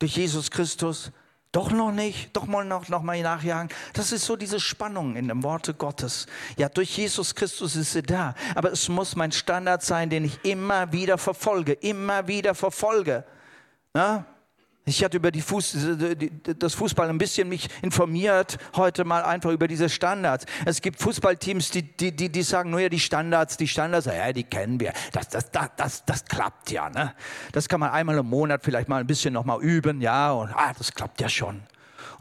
durch 0.00 0.16
Jesus 0.16 0.50
Christus. 0.50 1.12
Doch 1.54 1.70
noch 1.70 1.92
nicht, 1.92 2.36
doch 2.36 2.46
mal 2.46 2.64
noch, 2.64 2.88
noch 2.88 3.02
mal 3.04 3.22
nachjagen. 3.22 3.68
Das 3.92 4.10
ist 4.10 4.26
so 4.26 4.34
diese 4.34 4.58
Spannung 4.58 5.14
in 5.14 5.28
dem 5.28 5.44
Worte 5.44 5.72
Gottes. 5.72 6.26
Ja, 6.56 6.68
durch 6.68 6.98
Jesus 6.98 7.36
Christus 7.36 7.76
ist 7.76 7.92
sie 7.92 8.02
da. 8.02 8.34
Aber 8.56 8.72
es 8.72 8.88
muss 8.88 9.14
mein 9.14 9.30
Standard 9.30 9.80
sein, 9.80 10.10
den 10.10 10.24
ich 10.24 10.44
immer 10.44 10.90
wieder 10.90 11.16
verfolge, 11.16 11.74
immer 11.74 12.26
wieder 12.26 12.56
verfolge. 12.56 13.22
Na? 13.92 14.24
Ich 14.86 15.02
hatte 15.02 15.16
über 15.16 15.30
die 15.30 15.40
Fuß, 15.40 15.78
das 16.58 16.74
Fußball 16.74 17.08
ein 17.08 17.16
bisschen 17.16 17.48
mich 17.48 17.68
informiert, 17.80 18.58
heute 18.76 19.04
mal 19.04 19.22
einfach 19.22 19.50
über 19.50 19.66
diese 19.66 19.88
Standards. 19.88 20.44
Es 20.66 20.82
gibt 20.82 21.00
Fußballteams, 21.00 21.70
die, 21.70 21.82
die, 21.82 22.14
die, 22.14 22.30
die 22.30 22.42
sagen 22.42 22.70
nur 22.70 22.80
ja 22.80 22.90
die 22.90 23.00
Standards, 23.00 23.56
die 23.56 23.66
Standards, 23.66 24.06
ja, 24.06 24.30
die 24.32 24.44
kennen 24.44 24.78
wir. 24.78 24.92
Das, 25.12 25.28
das, 25.28 25.50
das, 25.50 25.70
das, 25.76 26.04
das 26.04 26.24
klappt 26.26 26.70
ja. 26.70 26.90
Ne? 26.90 27.14
Das 27.52 27.66
kann 27.66 27.80
man 27.80 27.90
einmal 27.90 28.18
im 28.18 28.26
Monat 28.26 28.62
vielleicht 28.62 28.88
mal 28.88 29.00
ein 29.00 29.06
bisschen 29.06 29.32
nochmal 29.32 29.62
üben, 29.62 30.02
ja, 30.02 30.32
und 30.32 30.50
ah, 30.52 30.74
das 30.76 30.92
klappt 30.92 31.18
ja 31.20 31.30
schon. 31.30 31.62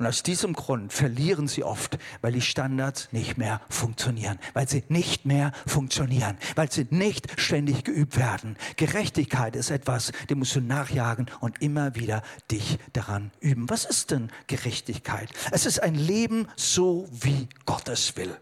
Und 0.04 0.10
aus 0.10 0.22
diesem 0.22 0.52
Grund 0.52 0.92
verlieren 0.92 1.48
sie 1.48 1.64
oft, 1.64 1.98
weil 2.20 2.34
die 2.34 2.42
Standards 2.42 3.08
nicht 3.14 3.38
mehr 3.38 3.62
funktionieren, 3.70 4.38
weil 4.54 4.68
sie 4.68 4.84
nicht 4.90 5.26
mehr 5.26 5.54
funktionieren, 5.66 6.38
weil 6.56 6.70
sie 6.70 6.86
nicht 6.90 7.40
ständig 7.40 7.86
geübt 7.86 8.18
werden. 8.18 8.58
Gerechtigkeit 8.76 9.56
ist 9.56 9.70
etwas, 9.72 10.12
dem 10.30 10.40
musst 10.40 10.58
du 10.58 10.60
nachjagen 10.60 11.28
und 11.40 11.62
immer 11.62 11.96
wieder 11.96 12.22
dich 12.52 12.80
daran 12.92 13.32
üben. 13.40 13.70
Was 13.70 13.86
ist 13.86 14.12
denn 14.12 14.30
Gerechtigkeit? 14.48 15.30
Es 15.52 15.66
ist 15.66 15.82
ein 15.82 15.96
Leben 15.96 16.50
so, 16.58 17.08
wie 17.10 17.48
Gott 17.66 17.88
es 17.88 18.18
will. 18.18 18.36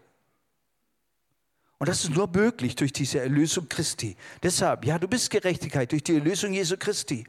Und 1.78 1.88
das 1.88 2.02
ist 2.02 2.10
nur 2.10 2.28
möglich 2.28 2.74
durch 2.74 2.92
diese 2.92 3.20
Erlösung 3.20 3.68
Christi. 3.68 4.16
Deshalb, 4.42 4.84
ja, 4.84 4.98
du 4.98 5.06
bist 5.06 5.30
Gerechtigkeit 5.30 5.92
durch 5.92 6.02
die 6.02 6.16
Erlösung 6.16 6.54
Jesu 6.54 6.76
Christi. 6.76 7.24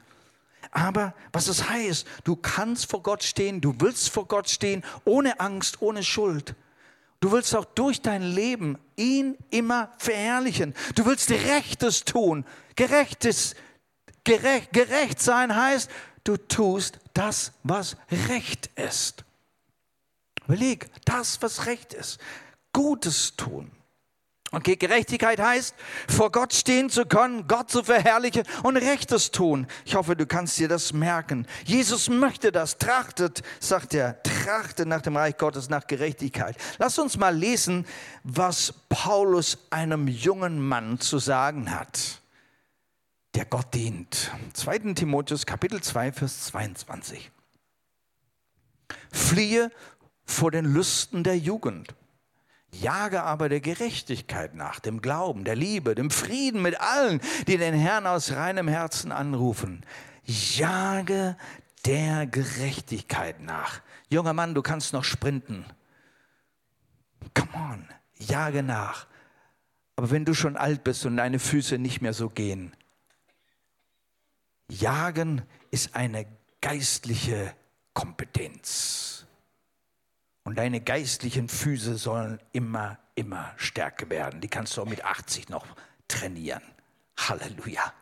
Aber 0.72 1.14
was 1.32 1.48
es 1.48 1.70
heißt, 1.70 2.08
du 2.24 2.36
kannst 2.36 2.90
vor 2.90 3.04
Gott 3.04 3.24
stehen, 3.24 3.62
du 3.62 3.76
willst 3.80 4.10
vor 4.10 4.28
Gott 4.28 4.50
stehen, 4.50 4.84
ohne 5.06 5.40
Angst, 5.40 5.82
ohne 5.82 6.04
Schuld. 6.04 6.56
Du 7.20 7.32
willst 7.32 7.56
auch 7.56 7.66
durch 7.66 8.02
dein 8.02 8.22
Leben 8.22 8.78
ihn 8.98 9.38
immer 9.50 9.94
verherrlichen. 9.98 10.74
Du 10.96 11.06
willst 11.06 11.32
Rechtes 11.32 12.04
tun. 12.04 12.46
Gerechtes, 12.76 13.56
gerecht, 14.24 14.74
gerecht 14.74 15.22
sein 15.22 15.56
heißt, 15.56 15.90
du 16.24 16.38
tust 16.38 17.00
das, 17.14 17.54
was 17.64 17.96
recht 18.28 18.70
ist. 18.76 19.24
Überleg, 20.46 20.90
das, 21.06 21.42
was 21.42 21.66
recht 21.66 21.94
ist. 21.94 22.20
Gutes 22.74 23.36
tun. 23.36 23.72
Okay, 24.56 24.76
Gerechtigkeit 24.76 25.40
heißt, 25.40 25.74
vor 26.08 26.32
Gott 26.32 26.54
stehen 26.54 26.92
zu 26.92 27.08
können, 27.08 27.48
Gott 27.48 27.72
zu 27.72 27.84
verherrlichen 27.84 28.44
und 28.62 28.78
Rechtes 28.78 29.32
tun. 29.32 29.66
Ich 29.84 29.96
hoffe, 29.96 30.16
du 30.16 30.28
kannst 30.28 30.60
dir 30.60 30.68
das 30.68 30.94
merken. 30.94 31.48
Jesus 31.66 32.08
möchte 32.08 32.52
das, 32.52 32.78
trachtet, 32.78 33.42
sagt 33.60 33.96
er, 33.96 34.22
trachtet 34.22 34.88
nach 34.88 35.02
dem 35.02 35.18
Reich 35.18 35.38
Gottes, 35.38 35.70
nach 35.70 35.88
Gerechtigkeit. 35.88 36.56
Lass 36.78 37.00
uns 37.00 37.18
mal 37.18 37.36
lesen, 37.36 37.88
was 38.24 38.76
Paulus 38.90 39.58
einem 39.72 40.08
jungen 40.08 40.60
Mann 40.60 41.00
zu 41.00 41.18
sagen 41.18 41.72
hat, 41.72 42.22
der 43.34 43.46
Gott 43.46 43.74
dient. 43.74 44.30
2. 44.54 44.94
Timotheus 44.94 45.48
Kapitel 45.48 45.82
2, 45.82 46.12
Vers 46.12 46.46
22. 46.46 47.32
Fliehe 49.12 49.72
vor 50.26 50.52
den 50.52 50.66
Lüsten 50.66 51.24
der 51.24 51.40
Jugend 51.40 51.96
Jage 52.74 53.24
aber 53.24 53.50
der 53.50 53.62
Gerechtigkeit 53.62 54.56
nach, 54.56 54.80
dem 54.80 55.02
Glauben, 55.02 55.44
der 55.44 55.56
Liebe, 55.56 55.96
dem 55.96 56.10
Frieden 56.10 56.62
mit 56.62 56.80
allen, 56.80 57.22
die 57.48 57.58
den 57.58 57.74
Herrn 57.74 58.08
aus 58.08 58.32
reinem 58.32 58.68
Herzen 58.68 59.12
anrufen. 59.12 59.86
Jage 60.26 61.38
der 61.86 62.26
Gerechtigkeit 62.26 63.42
nach. 63.42 63.82
Junger 64.10 64.34
Mann, 64.34 64.56
du 64.56 64.62
kannst 64.62 64.94
noch 64.94 65.04
sprinten. 65.04 65.66
Come 67.36 67.54
on, 67.54 67.88
jage 68.18 68.64
nach. 68.64 69.08
Aber 69.96 70.10
wenn 70.10 70.26
du 70.26 70.34
schon 70.34 70.58
alt 70.58 70.84
bist 70.84 71.06
und 71.06 71.18
deine 71.18 71.40
Füße 71.40 71.78
nicht 71.78 72.02
mehr 72.02 72.14
so 72.14 72.30
gehen, 72.30 72.76
jagen 74.68 75.44
ist 75.70 75.96
eine 75.96 76.26
geistliche 76.62 77.54
Kompetenz. 77.94 79.13
Und 80.44 80.58
deine 80.58 80.82
geistlichen 80.82 81.48
Füße 81.48 81.96
sollen 81.96 82.40
immer, 82.52 83.00
immer 83.16 83.54
stärker 83.58 84.10
werden. 84.10 84.42
Die 84.42 84.50
kannst 84.50 84.76
du 84.76 84.82
auch 84.82 84.88
mit 84.88 85.06
80 85.06 85.50
noch 85.50 85.66
trainieren. 86.08 86.62
Halleluja. 87.18 87.94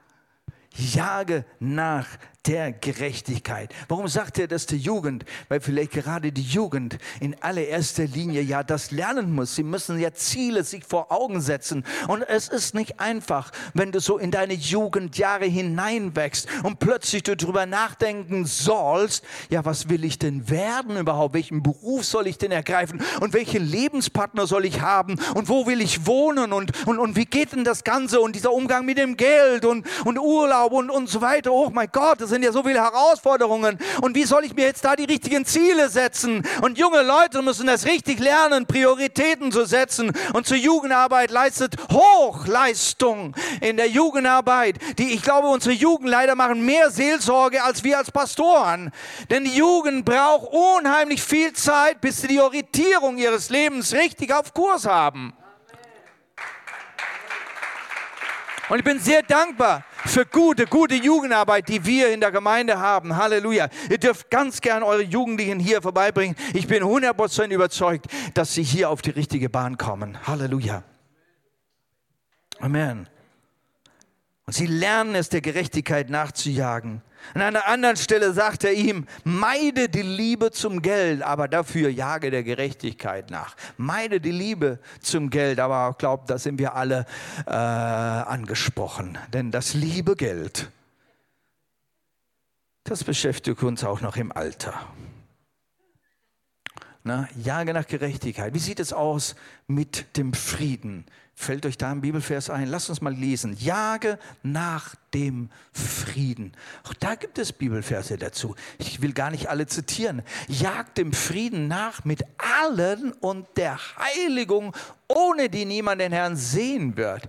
Jage 0.73 1.45
nach 1.59 2.07
der 2.47 2.71
Gerechtigkeit. 2.71 3.73
Warum 3.87 4.07
sagt 4.07 4.39
er 4.39 4.47
das 4.47 4.65
der 4.65 4.79
Jugend? 4.79 5.25
Weil 5.47 5.61
vielleicht 5.61 5.91
gerade 5.91 6.31
die 6.31 6.41
Jugend 6.41 6.97
in 7.19 7.35
allererster 7.41 8.05
Linie 8.05 8.41
ja 8.41 8.63
das 8.63 8.89
lernen 8.89 9.33
muss. 9.33 9.55
Sie 9.55 9.63
müssen 9.63 9.99
ja 9.99 10.11
Ziele 10.13 10.63
sich 10.63 10.83
vor 10.83 11.11
Augen 11.11 11.39
setzen. 11.41 11.85
Und 12.07 12.23
es 12.23 12.47
ist 12.47 12.73
nicht 12.73 12.99
einfach, 12.99 13.51
wenn 13.75 13.91
du 13.91 13.99
so 13.99 14.17
in 14.17 14.31
deine 14.31 14.53
Jugendjahre 14.53 15.45
hineinwächst 15.45 16.47
und 16.63 16.79
plötzlich 16.79 17.23
du 17.23 17.37
darüber 17.37 17.67
nachdenken 17.67 18.45
sollst, 18.45 19.23
ja, 19.49 19.63
was 19.63 19.89
will 19.89 20.03
ich 20.03 20.17
denn 20.17 20.49
werden 20.49 20.97
überhaupt? 20.97 21.35
Welchen 21.35 21.61
Beruf 21.61 22.05
soll 22.05 22.25
ich 22.25 22.39
denn 22.39 22.51
ergreifen? 22.51 23.03
Und 23.19 23.33
welchen 23.33 23.63
Lebenspartner 23.63 24.47
soll 24.47 24.65
ich 24.65 24.81
haben? 24.81 25.19
Und 25.35 25.47
wo 25.47 25.67
will 25.67 25.79
ich 25.79 26.07
wohnen? 26.07 26.53
Und, 26.53 26.71
und, 26.87 26.97
und 26.97 27.15
wie 27.15 27.25
geht 27.25 27.51
denn 27.51 27.63
das 27.63 27.83
Ganze? 27.83 28.19
Und 28.19 28.35
dieser 28.35 28.51
Umgang 28.51 28.85
mit 28.85 28.97
dem 28.97 29.15
Geld 29.15 29.63
und, 29.63 29.85
und 30.05 30.17
Urlaub 30.17 30.71
und, 30.71 30.89
und 30.89 31.07
so 31.07 31.21
weiter. 31.21 31.51
Oh 31.51 31.69
mein 31.69 31.89
Gott, 31.91 32.19
das 32.19 32.30
sind 32.31 32.43
ja 32.43 32.51
so 32.51 32.63
viele 32.63 32.81
Herausforderungen. 32.81 33.77
Und 34.01 34.15
wie 34.15 34.23
soll 34.23 34.43
ich 34.45 34.55
mir 34.55 34.65
jetzt 34.65 34.83
da 34.83 34.95
die 34.95 35.03
richtigen 35.03 35.45
Ziele 35.45 35.89
setzen? 35.89 36.43
Und 36.61 36.77
junge 36.77 37.03
Leute 37.03 37.41
müssen 37.43 37.67
das 37.67 37.85
richtig 37.85 38.19
lernen, 38.19 38.65
Prioritäten 38.65 39.51
zu 39.51 39.65
setzen. 39.65 40.11
Und 40.33 40.47
zur 40.47 40.57
Jugendarbeit 40.57 41.29
leistet 41.29 41.75
Hochleistung 41.91 43.35
in 43.59 43.77
der 43.77 43.89
Jugendarbeit. 43.89 44.77
Die, 44.97 45.13
ich 45.13 45.21
glaube, 45.21 45.49
unsere 45.49 45.75
Jugendleiter 45.75 46.35
machen 46.35 46.65
mehr 46.65 46.89
Seelsorge 46.89 47.63
als 47.63 47.83
wir 47.83 47.99
als 47.99 48.11
Pastoren. 48.11 48.91
Denn 49.29 49.43
die 49.43 49.55
Jugend 49.55 50.05
braucht 50.05 50.51
unheimlich 50.51 51.21
viel 51.21 51.53
Zeit, 51.53 52.01
bis 52.01 52.21
sie 52.21 52.27
die 52.27 52.39
Orientierung 52.39 53.17
ihres 53.17 53.49
Lebens 53.49 53.93
richtig 53.93 54.33
auf 54.33 54.53
Kurs 54.53 54.85
haben. 54.85 55.33
Und 58.69 58.77
ich 58.77 58.85
bin 58.85 58.99
sehr 58.99 59.21
dankbar 59.21 59.83
für 60.11 60.25
gute, 60.25 60.65
gute 60.65 60.95
Jugendarbeit, 60.95 61.69
die 61.69 61.85
wir 61.85 62.13
in 62.13 62.19
der 62.19 62.31
Gemeinde 62.31 62.79
haben. 62.79 63.15
Halleluja. 63.15 63.69
Ihr 63.89 63.97
dürft 63.97 64.29
ganz 64.29 64.61
gern 64.61 64.83
eure 64.83 65.03
Jugendlichen 65.03 65.59
hier 65.59 65.81
vorbeibringen. 65.81 66.35
Ich 66.53 66.67
bin 66.67 66.83
100% 66.83 67.49
überzeugt, 67.49 68.07
dass 68.33 68.53
sie 68.53 68.63
hier 68.63 68.89
auf 68.89 69.01
die 69.01 69.11
richtige 69.11 69.49
Bahn 69.49 69.77
kommen. 69.77 70.27
Halleluja. 70.27 70.83
Amen. 72.59 73.07
Und 74.45 74.53
sie 74.53 74.67
lernen 74.67 75.15
es, 75.15 75.29
der 75.29 75.41
Gerechtigkeit 75.41 76.09
nachzujagen. 76.09 77.01
An 77.33 77.41
einer 77.41 77.67
anderen 77.67 77.95
Stelle 77.95 78.33
sagt 78.33 78.63
er 78.63 78.73
ihm, 78.73 79.05
meide 79.23 79.89
die 79.89 80.01
Liebe 80.01 80.51
zum 80.51 80.81
Geld, 80.81 81.21
aber 81.21 81.47
dafür 81.47 81.89
jage 81.89 82.31
der 82.31 82.43
Gerechtigkeit 82.43 83.31
nach. 83.31 83.55
Meide 83.77 84.19
die 84.19 84.31
Liebe 84.31 84.79
zum 85.01 85.29
Geld, 85.29 85.59
aber 85.59 85.91
ich 85.91 85.97
glaube, 85.97 86.23
da 86.27 86.37
sind 86.37 86.59
wir 86.59 86.75
alle 86.75 87.05
äh, 87.45 87.51
angesprochen. 87.51 89.17
Denn 89.33 89.51
das 89.51 89.73
liebe 89.73 90.15
Geld, 90.15 90.69
das 92.83 93.03
beschäftigt 93.03 93.63
uns 93.63 93.83
auch 93.83 94.01
noch 94.01 94.17
im 94.17 94.31
Alter. 94.31 94.73
Na, 97.03 97.27
jage 97.35 97.73
nach 97.73 97.87
Gerechtigkeit. 97.87 98.53
Wie 98.53 98.59
sieht 98.59 98.79
es 98.79 98.93
aus 98.93 99.35
mit 99.67 100.17
dem 100.17 100.33
Frieden? 100.33 101.05
Fällt 101.41 101.65
euch 101.65 101.75
da 101.75 101.89
ein 101.89 102.01
Bibelvers 102.01 102.51
ein? 102.51 102.67
Lasst 102.67 102.91
uns 102.91 103.01
mal 103.01 103.15
lesen. 103.15 103.57
Jage 103.57 104.19
nach 104.43 104.93
dem 105.11 105.49
Frieden. 105.73 106.51
Auch 106.83 106.93
da 106.93 107.15
gibt 107.15 107.39
es 107.39 107.51
Bibelverse 107.51 108.15
dazu. 108.15 108.55
Ich 108.77 109.01
will 109.01 109.11
gar 109.11 109.31
nicht 109.31 109.49
alle 109.49 109.65
zitieren. 109.65 110.21
Jagt 110.47 110.99
dem 110.99 111.13
Frieden 111.13 111.67
nach 111.67 112.05
mit 112.05 112.23
allen 112.37 113.11
und 113.13 113.47
der 113.57 113.79
Heiligung, 113.97 114.75
ohne 115.07 115.49
die 115.49 115.65
niemand 115.65 115.99
den 115.99 116.11
Herrn 116.11 116.35
sehen 116.35 116.95
wird. 116.95 117.27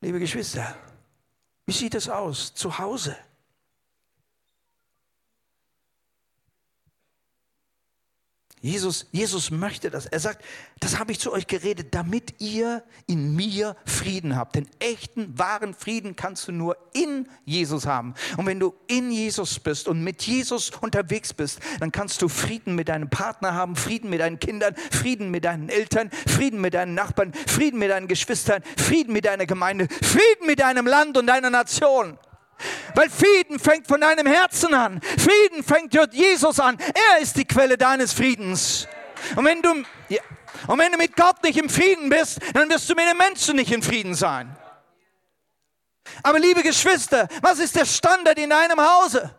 Liebe 0.00 0.18
Geschwister, 0.18 0.74
wie 1.64 1.74
sieht 1.74 1.94
es 1.94 2.08
aus 2.08 2.52
zu 2.54 2.76
Hause? 2.76 3.16
Jesus, 8.66 9.06
Jesus 9.12 9.52
möchte 9.52 9.90
das. 9.90 10.06
Er 10.06 10.18
sagt, 10.18 10.44
das 10.80 10.98
habe 10.98 11.12
ich 11.12 11.20
zu 11.20 11.32
euch 11.32 11.46
geredet, 11.46 11.94
damit 11.94 12.34
ihr 12.40 12.82
in 13.06 13.36
mir 13.36 13.76
Frieden 13.86 14.34
habt. 14.34 14.56
Den 14.56 14.68
echten, 14.80 15.38
wahren 15.38 15.72
Frieden 15.72 16.16
kannst 16.16 16.48
du 16.48 16.52
nur 16.52 16.76
in 16.92 17.28
Jesus 17.44 17.86
haben. 17.86 18.14
Und 18.36 18.46
wenn 18.46 18.58
du 18.58 18.74
in 18.88 19.12
Jesus 19.12 19.60
bist 19.60 19.86
und 19.86 20.02
mit 20.02 20.22
Jesus 20.22 20.70
unterwegs 20.80 21.32
bist, 21.32 21.60
dann 21.78 21.92
kannst 21.92 22.20
du 22.22 22.28
Frieden 22.28 22.74
mit 22.74 22.88
deinem 22.88 23.08
Partner 23.08 23.54
haben, 23.54 23.76
Frieden 23.76 24.10
mit 24.10 24.20
deinen 24.20 24.40
Kindern, 24.40 24.74
Frieden 24.90 25.30
mit 25.30 25.44
deinen 25.44 25.68
Eltern, 25.68 26.10
Frieden 26.26 26.60
mit 26.60 26.74
deinen 26.74 26.94
Nachbarn, 26.94 27.32
Frieden 27.46 27.78
mit 27.78 27.90
deinen 27.90 28.08
Geschwistern, 28.08 28.64
Frieden 28.76 29.12
mit 29.12 29.26
deiner 29.26 29.46
Gemeinde, 29.46 29.86
Frieden 29.88 30.46
mit 30.46 30.58
deinem 30.58 30.86
Land 30.86 31.16
und 31.16 31.28
deiner 31.28 31.50
Nation. 31.50 32.18
Weil 32.94 33.10
Frieden 33.10 33.58
fängt 33.58 33.86
von 33.86 34.00
deinem 34.00 34.26
Herzen 34.26 34.72
an. 34.74 35.00
Frieden 35.00 35.62
fängt 35.62 35.94
durch 35.94 36.12
Jesus 36.12 36.58
an. 36.58 36.78
Er 36.78 37.20
ist 37.20 37.36
die 37.36 37.44
Quelle 37.44 37.76
deines 37.76 38.12
Friedens. 38.12 38.88
Und 39.34 39.44
wenn 39.44 39.62
du, 39.62 39.70
und 39.70 40.78
wenn 40.78 40.92
du 40.92 40.98
mit 40.98 41.16
Gott 41.16 41.42
nicht 41.42 41.58
im 41.58 41.68
Frieden 41.68 42.08
bist, 42.08 42.38
dann 42.54 42.68
wirst 42.68 42.88
du 42.88 42.94
mit 42.94 43.06
den 43.06 43.16
Menschen 43.16 43.56
nicht 43.56 43.72
in 43.72 43.82
Frieden 43.82 44.14
sein. 44.14 44.56
Aber 46.22 46.38
liebe 46.38 46.62
Geschwister, 46.62 47.28
was 47.42 47.58
ist 47.58 47.76
der 47.76 47.84
Standard 47.84 48.38
in 48.38 48.50
deinem 48.50 48.80
Hause? 48.80 49.34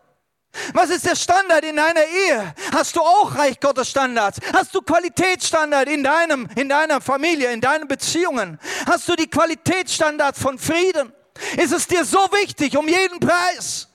Was 0.73 0.89
ist 0.89 1.05
der 1.05 1.15
Standard 1.15 1.63
in 1.63 1.75
deiner 1.75 2.03
Ehe? 2.03 2.53
Hast 2.73 2.95
du 2.95 3.01
auch 3.01 3.35
Reich 3.35 3.59
Gottes 3.59 3.89
Standards? 3.89 4.39
Hast 4.53 4.73
du 4.73 4.81
Qualitätsstandard 4.81 5.87
in 5.87 6.03
deinem, 6.03 6.47
in 6.55 6.69
deiner 6.69 6.99
Familie, 6.99 7.51
in 7.51 7.61
deinen 7.61 7.87
Beziehungen? 7.87 8.59
Hast 8.85 9.07
du 9.07 9.15
die 9.15 9.27
Qualitätsstandards 9.27 10.41
von 10.41 10.57
Frieden? 10.57 11.13
Ist 11.57 11.73
es 11.73 11.87
dir 11.87 12.05
so 12.05 12.19
wichtig, 12.31 12.77
um 12.77 12.87
jeden 12.87 13.19
Preis? 13.19 13.87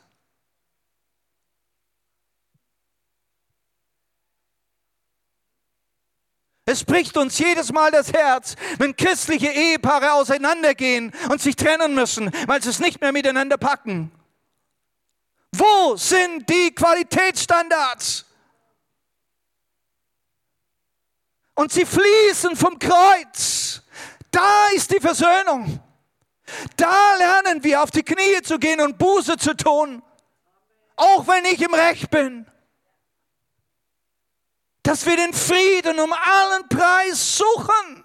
Es 6.64 6.84
bricht 6.84 7.16
uns 7.16 7.38
jedes 7.38 7.72
Mal 7.72 7.90
das 7.90 8.12
Herz, 8.12 8.55
wenn 8.78 8.97
christliche 8.97 9.49
Ehepaare 9.49 10.12
auseinandergehen 10.12 11.12
und 11.28 11.43
sich 11.43 11.57
trennen 11.57 11.95
müssen, 11.95 12.30
weil 12.47 12.62
sie 12.62 12.70
es 12.70 12.78
nicht 12.78 13.01
mehr 13.01 13.12
miteinander 13.12 13.59
packen. 13.59 14.12
Wo 15.55 15.97
sind 15.97 16.49
die 16.49 16.74
Qualitätsstandards? 16.74 18.24
Und 21.55 21.72
sie 21.72 21.84
fließen 21.84 22.57
vom 22.57 22.78
Kreuz. 22.78 23.82
Da 24.30 24.68
ist 24.74 24.90
die 24.90 25.01
Versöhnung. 25.01 25.78
Da 26.76 27.16
lernen 27.16 27.62
wir 27.64 27.82
auf 27.82 27.90
die 27.90 28.03
Knie 28.03 28.42
zu 28.42 28.59
gehen 28.59 28.80
und 28.80 28.98
Buße 28.98 29.36
zu 29.36 29.57
tun, 29.57 30.03
auch 30.96 31.26
wenn 31.26 31.44
ich 31.46 31.61
im 31.61 31.74
Recht 31.74 32.11
bin. 32.11 32.46
Dass 34.82 35.07
wir 35.07 35.16
den 35.16 35.32
Frieden 35.32 36.00
um 36.00 36.12
allen 36.12 36.68
Preis 36.68 37.36
suchen. 37.38 38.05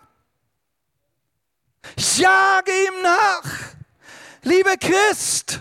Ich 1.95 2.17
jage 2.17 2.71
ihm 2.71 3.01
nach. 3.01 3.43
Lieber 4.43 4.77
Christ, 4.77 5.59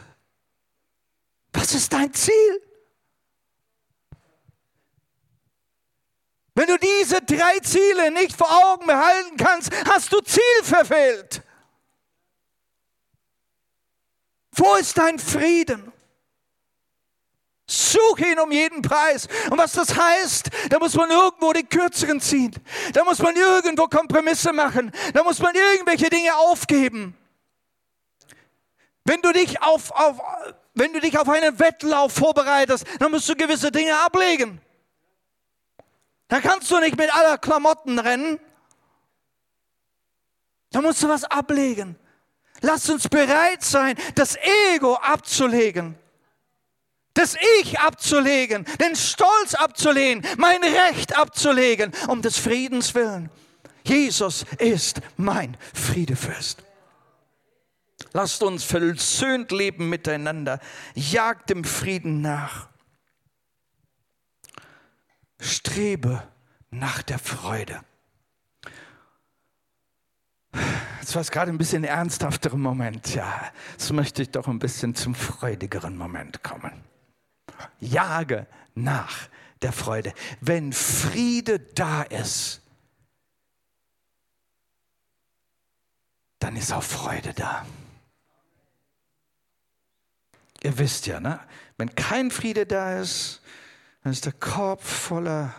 was 1.53 1.75
ist 1.75 1.93
dein 1.93 2.13
Ziel? 2.13 2.63
Wenn 6.55 6.69
du 6.69 6.79
diese 6.79 7.21
drei 7.21 7.59
Ziele 7.61 8.11
nicht 8.11 8.35
vor 8.35 8.51
Augen 8.51 8.87
behalten 8.87 9.37
kannst, 9.37 9.71
hast 9.87 10.13
du 10.13 10.21
Ziel 10.21 10.63
verfehlt. 10.63 11.43
Wo 14.57 14.75
ist 14.77 14.97
dein 14.97 15.19
Frieden? 15.19 15.93
Such 17.69 18.19
ihn 18.19 18.39
um 18.39 18.53
jeden 18.53 18.81
Preis. 18.81 19.27
Und 19.51 19.59
was 19.59 19.73
das 19.73 19.97
heißt, 19.97 20.51
da 20.71 20.79
muss 20.79 20.95
man 20.95 21.11
irgendwo 21.11 21.53
die 21.53 21.65
Kürzeren 21.65 22.21
ziehen. 22.21 22.55
Da 22.93 23.05
muss 23.05 23.19
man 23.19 23.35
irgendwo 23.35 23.87
Kompromisse 23.89 24.53
machen. 24.53 24.93
Da 25.13 25.25
muss 25.25 25.41
man 25.41 25.55
irgendwelche 25.55 26.09
Dinge 26.09 26.35
aufgeben. 26.37 27.17
Wenn 29.05 29.21
du 29.21 29.33
dich 29.33 29.63
auf, 29.63 29.91
auf, 29.91 30.21
wenn 30.75 30.93
du 30.93 31.01
dich 31.01 31.19
auf 31.19 31.29
einen 31.29 31.59
Wettlauf 31.59 32.13
vorbereitest, 32.13 32.87
dann 33.01 33.11
musst 33.11 33.29
du 33.29 33.35
gewisse 33.35 33.73
Dinge 33.73 33.99
ablegen. 33.99 34.61
Da 36.29 36.41
kannst 36.41 36.71
du 36.71 36.79
nicht 36.81 36.97
mit 36.97 37.15
aller 37.15 37.39
Klamotten 37.39 37.99
rennen. 37.99 38.41
Da 40.71 40.81
musst 40.81 41.03
du 41.03 41.09
was 41.09 41.25
ablegen. 41.25 41.97
Lass 42.61 42.89
uns 42.89 43.09
bereit 43.09 43.63
sein, 43.63 43.97
das 44.15 44.37
Ego 44.75 44.95
abzulegen, 44.95 45.97
das 47.15 47.37
Ich 47.61 47.79
abzulegen, 47.79 48.65
den 48.81 48.95
Stolz 48.95 49.55
abzulehnen, 49.55 50.25
mein 50.37 50.63
Recht 50.63 51.17
abzulegen, 51.17 51.93
um 52.09 52.23
des 52.23 52.39
Friedens 52.39 52.95
willen. 52.95 53.31
Jesus 53.85 54.45
ist 54.59 55.01
mein 55.17 55.57
Friedefürst. 55.73 56.63
Lasst 58.13 58.43
uns 58.43 58.65
versöhnt 58.65 59.53
leben 59.53 59.89
miteinander. 59.89 60.61
Jagt 60.95 61.51
dem 61.51 61.65
Frieden 61.65 62.21
nach. 62.21 62.69
Strebe 65.39 66.27
nach 66.71 67.03
der 67.03 67.19
Freude. 67.19 67.81
Jetzt 71.07 71.15
war 71.15 71.23
es 71.23 71.31
gerade 71.31 71.53
ein 71.53 71.57
bisschen 71.57 71.85
ernsthafterer 71.85 72.57
Moment. 72.57 73.15
Ja, 73.15 73.53
jetzt 73.71 73.93
möchte 73.93 74.23
ich 74.23 74.31
doch 74.31 74.49
ein 74.49 74.59
bisschen 74.59 74.97
zum 74.97 75.15
freudigeren 75.15 75.97
Moment 75.97 76.43
kommen. 76.43 76.73
Jage 77.79 78.49
nach 78.75 79.29
der 79.63 79.71
Freude. 79.71 80.13
Wenn 80.41 80.73
Friede 80.73 81.61
da 81.61 82.03
ist, 82.03 82.61
dann 86.41 86.57
ist 86.57 86.73
auch 86.73 86.83
Freude 86.83 87.33
da. 87.35 87.65
Ihr 90.65 90.77
wisst 90.77 91.07
ja, 91.07 91.21
ne? 91.21 91.39
wenn 91.77 91.95
kein 91.95 92.33
Friede 92.33 92.67
da 92.67 92.99
ist, 92.99 93.43
dann 94.03 94.13
ist 94.13 94.25
der 94.25 94.33
Korb 94.33 94.83
voller 94.83 95.55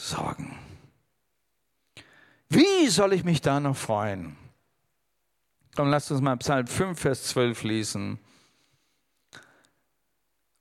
Sorgen. 0.00 0.58
Wie 2.54 2.88
soll 2.88 3.14
ich 3.14 3.24
mich 3.24 3.40
da 3.40 3.60
noch 3.60 3.76
freuen? 3.76 4.36
Komm, 5.74 5.88
lasst 5.88 6.10
uns 6.10 6.20
mal 6.20 6.36
Psalm 6.36 6.66
5, 6.66 7.00
Vers 7.00 7.24
12 7.28 7.62
lesen. 7.62 8.18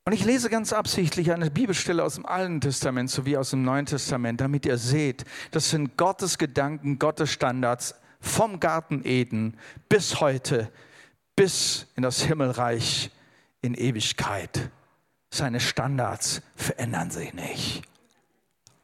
Und 0.05 0.13
ich 0.13 0.23
lese 0.23 0.49
ganz 0.49 0.71
absichtlich 0.71 1.33
eine 1.33 1.51
Bibelstelle 1.51 2.01
aus 2.01 2.15
dem 2.15 2.25
Alten 2.25 2.61
Testament 2.61 3.09
sowie 3.09 3.35
aus 3.35 3.49
dem 3.49 3.63
Neuen 3.63 3.85
Testament, 3.85 4.39
damit 4.39 4.65
ihr 4.65 4.77
seht, 4.77 5.25
das 5.51 5.69
sind 5.69 5.97
Gottes 5.97 6.37
Gedanken, 6.37 6.97
Gottes 6.97 7.29
Standards 7.29 7.95
vom 8.21 8.61
Garten 8.61 9.03
Eden 9.03 9.57
bis 9.89 10.21
heute, 10.21 10.71
bis 11.35 11.87
in 11.97 12.03
das 12.03 12.21
Himmelreich 12.21 13.11
in 13.61 13.73
Ewigkeit. 13.73 14.71
Seine 15.29 15.59
Standards 15.59 16.41
verändern 16.55 17.11
sich 17.11 17.33
nicht. 17.33 17.90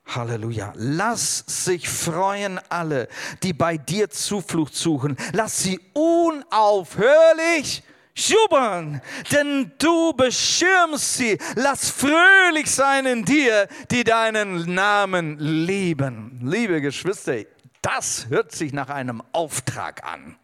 Halleluja. 0.08 0.74
Lass 0.76 1.44
sich 1.48 1.88
freuen 1.90 2.60
alle, 2.70 3.08
die 3.44 3.54
bei 3.54 3.78
dir 3.78 4.10
Zuflucht 4.10 4.76
suchen. 4.76 5.18
Lass 5.34 5.62
sie 5.64 5.80
unaufhörlich 5.94 7.84
jubeln, 8.16 9.02
denn 9.32 9.72
du 9.78 10.14
beschirmst 10.14 11.18
sie. 11.18 11.38
Lass 11.56 11.90
fröhlich 11.90 12.72
sein 12.72 13.06
in 13.06 13.26
dir, 13.26 13.68
die 13.92 14.04
deinen 14.04 14.74
Namen 14.74 15.38
lieben. 15.40 16.40
Liebe 16.44 16.82
Geschwister, 16.82 17.44
das 17.82 18.28
hört 18.30 18.52
sich 18.52 18.74
nach 18.74 18.90
einem 18.90 19.22
Auftrag 19.32 20.04
an. 20.04 20.38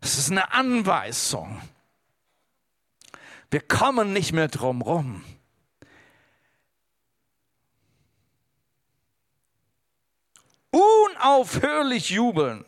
Es 0.00 0.18
ist 0.18 0.30
eine 0.30 0.52
Anweisung. 0.52 1.60
Wir 3.50 3.60
kommen 3.60 4.12
nicht 4.12 4.32
mehr 4.32 4.48
drum 4.48 4.82
rum. 4.82 5.24
Unaufhörlich 11.18 12.10
jubeln. 12.10 12.64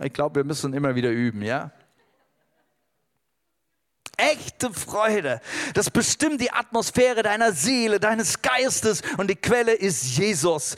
Ich 0.00 0.12
glaube, 0.12 0.36
wir 0.36 0.44
müssen 0.44 0.72
immer 0.72 0.94
wieder 0.94 1.10
üben, 1.10 1.42
ja? 1.42 1.70
Echte 4.22 4.72
Freude, 4.72 5.40
das 5.74 5.90
bestimmt 5.90 6.40
die 6.40 6.52
Atmosphäre 6.52 7.24
deiner 7.24 7.52
Seele, 7.52 7.98
deines 7.98 8.40
Geistes 8.40 9.02
und 9.16 9.28
die 9.28 9.34
Quelle 9.34 9.72
ist 9.72 10.16
Jesus. 10.16 10.76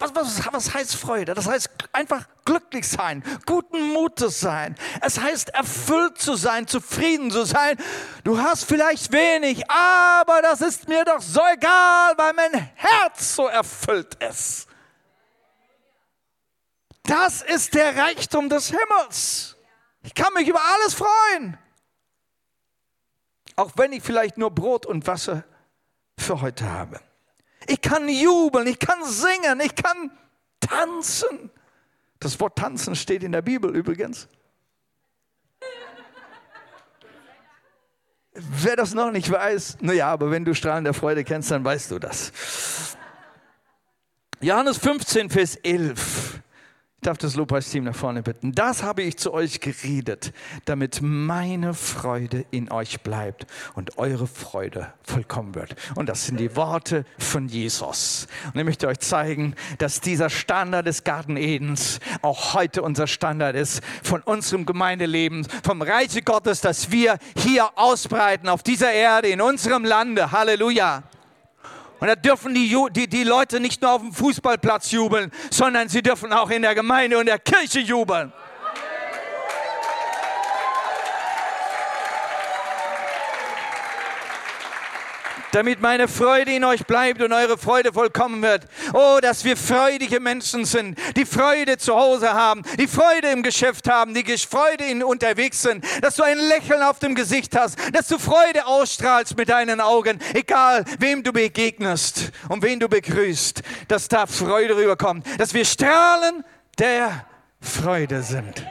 Was, 0.00 0.12
was, 0.12 0.52
was 0.52 0.74
heißt 0.74 0.96
Freude? 0.96 1.34
Das 1.34 1.46
heißt 1.46 1.68
einfach 1.92 2.26
glücklich 2.44 2.88
sein, 2.88 3.22
guten 3.46 3.92
Mutes 3.92 4.40
sein. 4.40 4.74
Es 5.02 5.20
heißt 5.20 5.50
erfüllt 5.50 6.18
zu 6.18 6.34
sein, 6.34 6.66
zufrieden 6.66 7.30
zu 7.30 7.44
sein. 7.44 7.76
Du 8.24 8.38
hast 8.38 8.64
vielleicht 8.64 9.12
wenig, 9.12 9.70
aber 9.70 10.42
das 10.42 10.60
ist 10.60 10.88
mir 10.88 11.04
doch 11.04 11.20
so 11.20 11.42
egal, 11.52 12.14
weil 12.16 12.32
mein 12.32 12.70
Herz 12.74 13.36
so 13.36 13.46
erfüllt 13.46 14.16
ist. 14.28 14.66
Das 17.04 17.42
ist 17.42 17.74
der 17.74 17.96
Reichtum 17.96 18.48
des 18.48 18.70
Himmels. 18.70 19.56
Ich 20.02 20.14
kann 20.14 20.34
mich 20.34 20.48
über 20.48 20.60
alles 20.74 20.94
freuen. 20.94 21.56
Auch 23.60 23.72
wenn 23.76 23.92
ich 23.92 24.02
vielleicht 24.02 24.38
nur 24.38 24.50
Brot 24.50 24.86
und 24.86 25.06
Wasser 25.06 25.44
für 26.16 26.40
heute 26.40 26.64
habe. 26.64 26.98
Ich 27.66 27.82
kann 27.82 28.08
jubeln, 28.08 28.66
ich 28.66 28.78
kann 28.78 29.04
singen, 29.04 29.60
ich 29.60 29.74
kann 29.74 30.10
tanzen. 30.60 31.50
Das 32.20 32.40
Wort 32.40 32.56
tanzen 32.56 32.96
steht 32.96 33.22
in 33.22 33.32
der 33.32 33.42
Bibel 33.42 33.76
übrigens. 33.76 34.28
Wer 38.32 38.76
das 38.76 38.94
noch 38.94 39.10
nicht 39.10 39.30
weiß, 39.30 39.76
naja, 39.82 40.10
aber 40.10 40.30
wenn 40.30 40.46
du 40.46 40.54
Strahlen 40.54 40.84
der 40.84 40.94
Freude 40.94 41.22
kennst, 41.22 41.50
dann 41.50 41.62
weißt 41.62 41.90
du 41.90 41.98
das. 41.98 42.32
Johannes 44.40 44.78
15, 44.78 45.28
Vers 45.28 45.56
11. 45.56 46.40
Ich 47.00 47.06
darf 47.06 47.16
das 47.16 47.34
Lobpreisteam 47.34 47.84
nach 47.84 47.94
vorne 47.94 48.22
bitten. 48.22 48.52
Das 48.52 48.82
habe 48.82 49.00
ich 49.00 49.16
zu 49.16 49.32
euch 49.32 49.60
geredet, 49.60 50.34
damit 50.66 50.98
meine 51.00 51.72
Freude 51.72 52.44
in 52.50 52.70
euch 52.70 53.00
bleibt 53.00 53.46
und 53.72 53.96
eure 53.96 54.26
Freude 54.26 54.92
vollkommen 55.02 55.54
wird. 55.54 55.74
Und 55.94 56.10
das 56.10 56.26
sind 56.26 56.38
die 56.38 56.54
Worte 56.56 57.06
von 57.18 57.48
Jesus. 57.48 58.28
Und 58.52 58.60
ich 58.60 58.66
möchte 58.66 58.86
euch 58.86 58.98
zeigen, 58.98 59.54
dass 59.78 60.02
dieser 60.02 60.28
Standard 60.28 60.86
des 60.86 61.02
Garten 61.02 61.38
Edens 61.38 62.00
auch 62.20 62.52
heute 62.52 62.82
unser 62.82 63.06
Standard 63.06 63.56
ist 63.56 63.82
von 64.02 64.20
unserem 64.20 64.66
Gemeindeleben, 64.66 65.46
vom 65.64 65.80
Reiche 65.80 66.20
Gottes, 66.20 66.60
das 66.60 66.90
wir 66.90 67.16
hier 67.34 67.78
ausbreiten 67.78 68.46
auf 68.46 68.62
dieser 68.62 68.92
Erde, 68.92 69.28
in 69.28 69.40
unserem 69.40 69.86
Lande. 69.86 70.32
Halleluja. 70.32 71.04
Und 72.00 72.08
da 72.08 72.16
dürfen 72.16 72.54
die, 72.54 72.74
die, 72.92 73.08
die 73.08 73.24
Leute 73.24 73.60
nicht 73.60 73.82
nur 73.82 73.92
auf 73.92 74.00
dem 74.00 74.12
Fußballplatz 74.12 74.90
jubeln, 74.90 75.30
sondern 75.50 75.88
sie 75.88 76.02
dürfen 76.02 76.32
auch 76.32 76.50
in 76.50 76.62
der 76.62 76.74
Gemeinde 76.74 77.18
und 77.18 77.26
der 77.26 77.38
Kirche 77.38 77.80
jubeln. 77.80 78.32
Damit 85.52 85.80
meine 85.80 86.08
Freude 86.08 86.52
in 86.52 86.64
euch 86.64 86.86
bleibt 86.86 87.22
und 87.22 87.32
eure 87.32 87.58
Freude 87.58 87.92
vollkommen 87.92 88.42
wird. 88.42 88.66
Oh, 88.92 89.18
dass 89.20 89.44
wir 89.44 89.56
freudige 89.56 90.20
Menschen 90.20 90.64
sind, 90.64 90.98
die 91.16 91.24
Freude 91.24 91.78
zu 91.78 91.94
Hause 91.94 92.32
haben, 92.32 92.62
die 92.78 92.86
Freude 92.86 93.28
im 93.28 93.42
Geschäft 93.42 93.88
haben, 93.88 94.14
die 94.14 94.24
Freude 94.38 94.84
in 94.84 95.02
unterwegs 95.02 95.62
sind, 95.62 95.84
dass 96.02 96.16
du 96.16 96.22
ein 96.22 96.38
Lächeln 96.38 96.82
auf 96.82 96.98
dem 96.98 97.14
Gesicht 97.14 97.56
hast, 97.56 97.76
dass 97.92 98.08
du 98.08 98.18
Freude 98.18 98.66
ausstrahlst 98.66 99.36
mit 99.36 99.48
deinen 99.48 99.80
Augen, 99.80 100.18
egal 100.34 100.84
wem 100.98 101.22
du 101.22 101.32
begegnest 101.32 102.32
und 102.48 102.62
wen 102.62 102.80
du 102.80 102.88
begrüßt, 102.88 103.62
dass 103.88 104.08
da 104.08 104.26
Freude 104.26 104.76
rüberkommt, 104.76 105.26
dass 105.38 105.54
wir 105.54 105.64
strahlen 105.64 106.44
der 106.78 107.26
Freude 107.60 108.22
sind. 108.22 108.64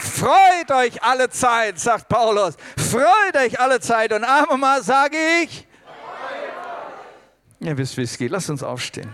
Freut 0.00 0.70
euch 0.70 1.02
alle 1.02 1.28
Zeit, 1.30 1.78
sagt 1.78 2.08
Paulus. 2.08 2.56
Freut 2.76 3.36
euch 3.36 3.58
alle 3.60 3.80
Zeit. 3.80 4.12
Und 4.12 4.24
einmal 4.24 4.82
sage 4.82 5.16
ich, 5.42 5.66
ihr 7.60 7.76
wisst, 7.76 7.96
wie 7.96 8.02
es 8.02 8.16
geht. 8.16 8.30
Lasst 8.30 8.50
uns 8.50 8.62
aufstehen. 8.62 9.12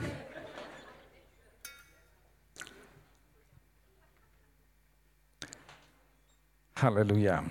Halleluja. 6.81 7.43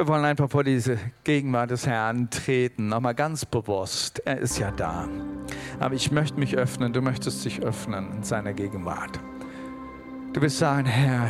Wir 0.00 0.08
wollen 0.08 0.24
einfach 0.24 0.48
vor 0.48 0.64
diese 0.64 0.98
Gegenwart 1.24 1.72
des 1.72 1.86
Herrn 1.86 2.30
treten, 2.30 2.88
nochmal 2.88 3.14
ganz 3.14 3.44
bewusst. 3.44 4.22
Er 4.24 4.38
ist 4.38 4.58
ja 4.58 4.70
da. 4.70 5.06
Aber 5.78 5.94
ich 5.94 6.10
möchte 6.10 6.40
mich 6.40 6.56
öffnen, 6.56 6.94
du 6.94 7.02
möchtest 7.02 7.44
dich 7.44 7.62
öffnen 7.62 8.10
in 8.16 8.22
seiner 8.22 8.54
Gegenwart. 8.54 9.20
Du 10.32 10.40
wirst 10.40 10.56
sagen, 10.56 10.86
Herr, 10.86 11.28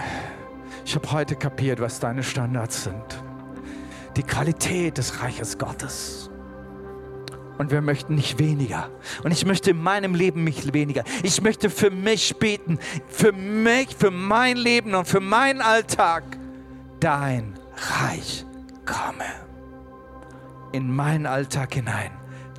ich 0.85 0.95
habe 0.95 1.11
heute 1.11 1.35
kapiert, 1.35 1.81
was 1.81 1.99
deine 1.99 2.23
Standards 2.23 2.85
sind. 2.85 3.25
Die 4.17 4.23
Qualität 4.23 4.99
des 4.99 5.21
Reiches 5.21 5.59
Gottes. 5.59 6.31
Und 7.59 7.73
wir 7.73 7.81
möchten 7.81 8.15
nicht 8.15 8.39
weniger. 8.39 8.89
Und 9.25 9.33
ich 9.33 9.45
möchte 9.45 9.73
in 9.73 9.83
meinem 9.83 10.15
Leben 10.15 10.45
mich 10.45 10.73
weniger. 10.73 11.03
Ich 11.25 11.43
möchte 11.43 11.71
für 11.71 11.91
mich 11.91 12.37
beten, 12.37 12.79
für 13.09 13.33
mich, 13.33 13.97
für 13.97 14.13
mein 14.13 14.57
Leben 14.57 14.95
und 14.95 15.09
für 15.09 15.19
meinen 15.19 15.61
Alltag. 15.61 16.23
Dein 17.01 17.59
Reich 17.75 18.47
komme 18.91 19.25
in 20.73 20.95
meinen 20.95 21.27
Alltag 21.27 21.75
hinein. 21.75 22.11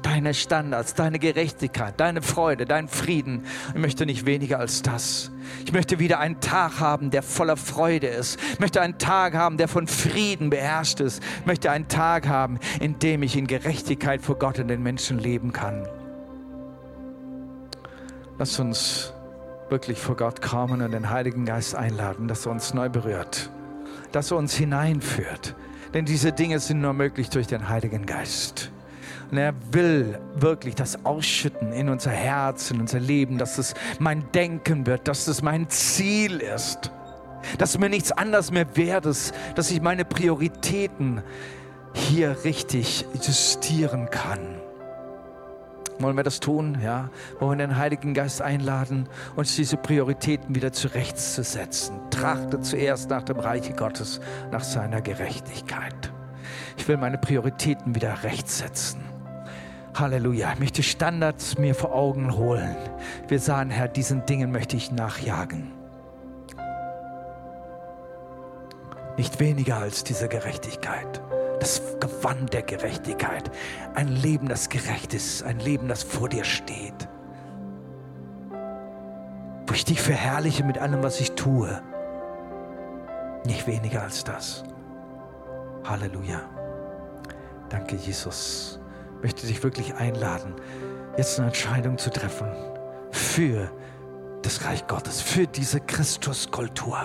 Deine 0.01 0.33
Standards, 0.33 0.95
deine 0.95 1.19
Gerechtigkeit, 1.19 1.99
deine 1.99 2.23
Freude, 2.23 2.65
dein 2.65 2.87
Frieden. 2.87 3.45
Ich 3.75 3.79
möchte 3.79 4.07
nicht 4.07 4.25
weniger 4.25 4.57
als 4.57 4.81
das. 4.81 5.31
Ich 5.63 5.73
möchte 5.73 5.99
wieder 5.99 6.19
einen 6.19 6.39
Tag 6.39 6.79
haben, 6.79 7.11
der 7.11 7.21
voller 7.21 7.55
Freude 7.55 8.07
ist. 8.07 8.39
Ich 8.53 8.59
möchte 8.59 8.81
einen 8.81 8.97
Tag 8.97 9.35
haben, 9.35 9.57
der 9.57 9.67
von 9.67 9.85
Frieden 9.85 10.49
beherrscht 10.49 11.01
ist. 11.01 11.21
Ich 11.41 11.45
möchte 11.45 11.69
einen 11.69 11.87
Tag 11.87 12.27
haben, 12.27 12.59
in 12.79 12.97
dem 12.97 13.21
ich 13.21 13.37
in 13.37 13.45
Gerechtigkeit 13.45 14.23
vor 14.23 14.39
Gott 14.39 14.57
und 14.57 14.69
den 14.69 14.81
Menschen 14.81 15.19
leben 15.19 15.53
kann. 15.53 15.87
Lass 18.39 18.59
uns 18.59 19.13
wirklich 19.69 19.99
vor 19.99 20.17
Gott 20.17 20.41
kommen 20.41 20.81
und 20.81 20.93
den 20.93 21.11
Heiligen 21.11 21.45
Geist 21.45 21.75
einladen, 21.75 22.27
dass 22.27 22.47
er 22.47 22.53
uns 22.53 22.73
neu 22.73 22.89
berührt, 22.89 23.51
dass 24.11 24.31
er 24.31 24.37
uns 24.37 24.55
hineinführt 24.55 25.55
denn 25.93 26.05
diese 26.05 26.31
Dinge 26.31 26.59
sind 26.59 26.81
nur 26.81 26.93
möglich 26.93 27.29
durch 27.29 27.47
den 27.47 27.69
Heiligen 27.69 28.05
Geist. 28.05 28.71
Und 29.29 29.37
er 29.37 29.53
will 29.71 30.19
wirklich 30.35 30.75
das 30.75 31.05
ausschütten 31.05 31.71
in 31.71 31.89
unser 31.89 32.11
Herz, 32.11 32.69
in 32.71 32.81
unser 32.81 32.99
Leben, 32.99 33.37
dass 33.37 33.57
es 33.57 33.73
mein 33.99 34.29
Denken 34.33 34.85
wird, 34.85 35.07
dass 35.07 35.27
es 35.27 35.41
mein 35.41 35.69
Ziel 35.69 36.39
ist, 36.39 36.91
dass 37.57 37.77
mir 37.77 37.89
nichts 37.89 38.11
anderes 38.11 38.51
mehr 38.51 38.75
wert 38.75 39.05
ist, 39.05 39.33
dass 39.55 39.71
ich 39.71 39.81
meine 39.81 40.03
Prioritäten 40.03 41.23
hier 41.93 42.43
richtig 42.43 43.05
justieren 43.13 44.09
kann. 44.09 44.60
Wollen 46.01 46.15
wir 46.15 46.23
das 46.23 46.39
tun? 46.39 46.77
Ja. 46.83 47.09
Wollen 47.39 47.59
wir 47.59 47.67
den 47.67 47.77
Heiligen 47.77 48.13
Geist 48.13 48.41
einladen, 48.41 49.07
uns 49.35 49.55
diese 49.55 49.77
Prioritäten 49.77 50.55
wieder 50.55 50.71
zurechtzusetzen? 50.71 51.99
Trachte 52.09 52.61
zuerst 52.61 53.09
nach 53.09 53.23
dem 53.23 53.39
Reiche 53.39 53.73
Gottes, 53.73 54.19
nach 54.51 54.63
seiner 54.63 55.01
Gerechtigkeit. 55.01 56.11
Ich 56.77 56.87
will 56.87 56.97
meine 56.97 57.17
Prioritäten 57.17 57.95
wieder 57.95 58.23
rechtsetzen. 58.23 59.01
Halleluja. 59.93 60.53
Ich 60.53 60.59
möchte 60.59 60.83
Standards 60.83 61.57
mir 61.57 61.75
vor 61.75 61.93
Augen 61.93 62.35
holen. 62.35 62.75
Wir 63.27 63.39
sagen, 63.39 63.69
Herr, 63.69 63.87
diesen 63.87 64.25
Dingen 64.25 64.51
möchte 64.51 64.77
ich 64.77 64.91
nachjagen. 64.91 65.71
Nicht 69.17 69.39
weniger 69.39 69.77
als 69.77 70.03
diese 70.03 70.29
Gerechtigkeit 70.29 71.21
das 71.61 71.81
Gewand 71.99 72.53
der 72.53 72.63
Gerechtigkeit. 72.63 73.51
Ein 73.93 74.07
Leben, 74.07 74.49
das 74.49 74.67
gerecht 74.67 75.13
ist, 75.13 75.43
ein 75.43 75.59
Leben, 75.59 75.87
das 75.87 76.01
vor 76.01 76.27
dir 76.27 76.43
steht. 76.43 77.07
Wo 79.67 79.73
ich 79.73 79.85
dich 79.85 80.01
verherrliche 80.01 80.63
mit 80.63 80.79
allem, 80.79 81.03
was 81.03 81.21
ich 81.21 81.33
tue. 81.33 81.81
Nicht 83.45 83.67
weniger 83.67 84.01
als 84.01 84.23
das. 84.23 84.63
Halleluja. 85.83 86.41
Danke, 87.69 87.95
Jesus. 87.95 88.79
Ich 89.17 89.23
möchte 89.23 89.45
dich 89.45 89.63
wirklich 89.63 89.93
einladen, 89.93 90.55
jetzt 91.15 91.37
eine 91.37 91.49
Entscheidung 91.49 91.99
zu 91.99 92.09
treffen 92.09 92.47
für 93.11 93.69
das 94.41 94.65
Reich 94.65 94.87
Gottes, 94.87 95.21
für 95.21 95.45
diese 95.45 95.79
Christuskultur 95.79 96.97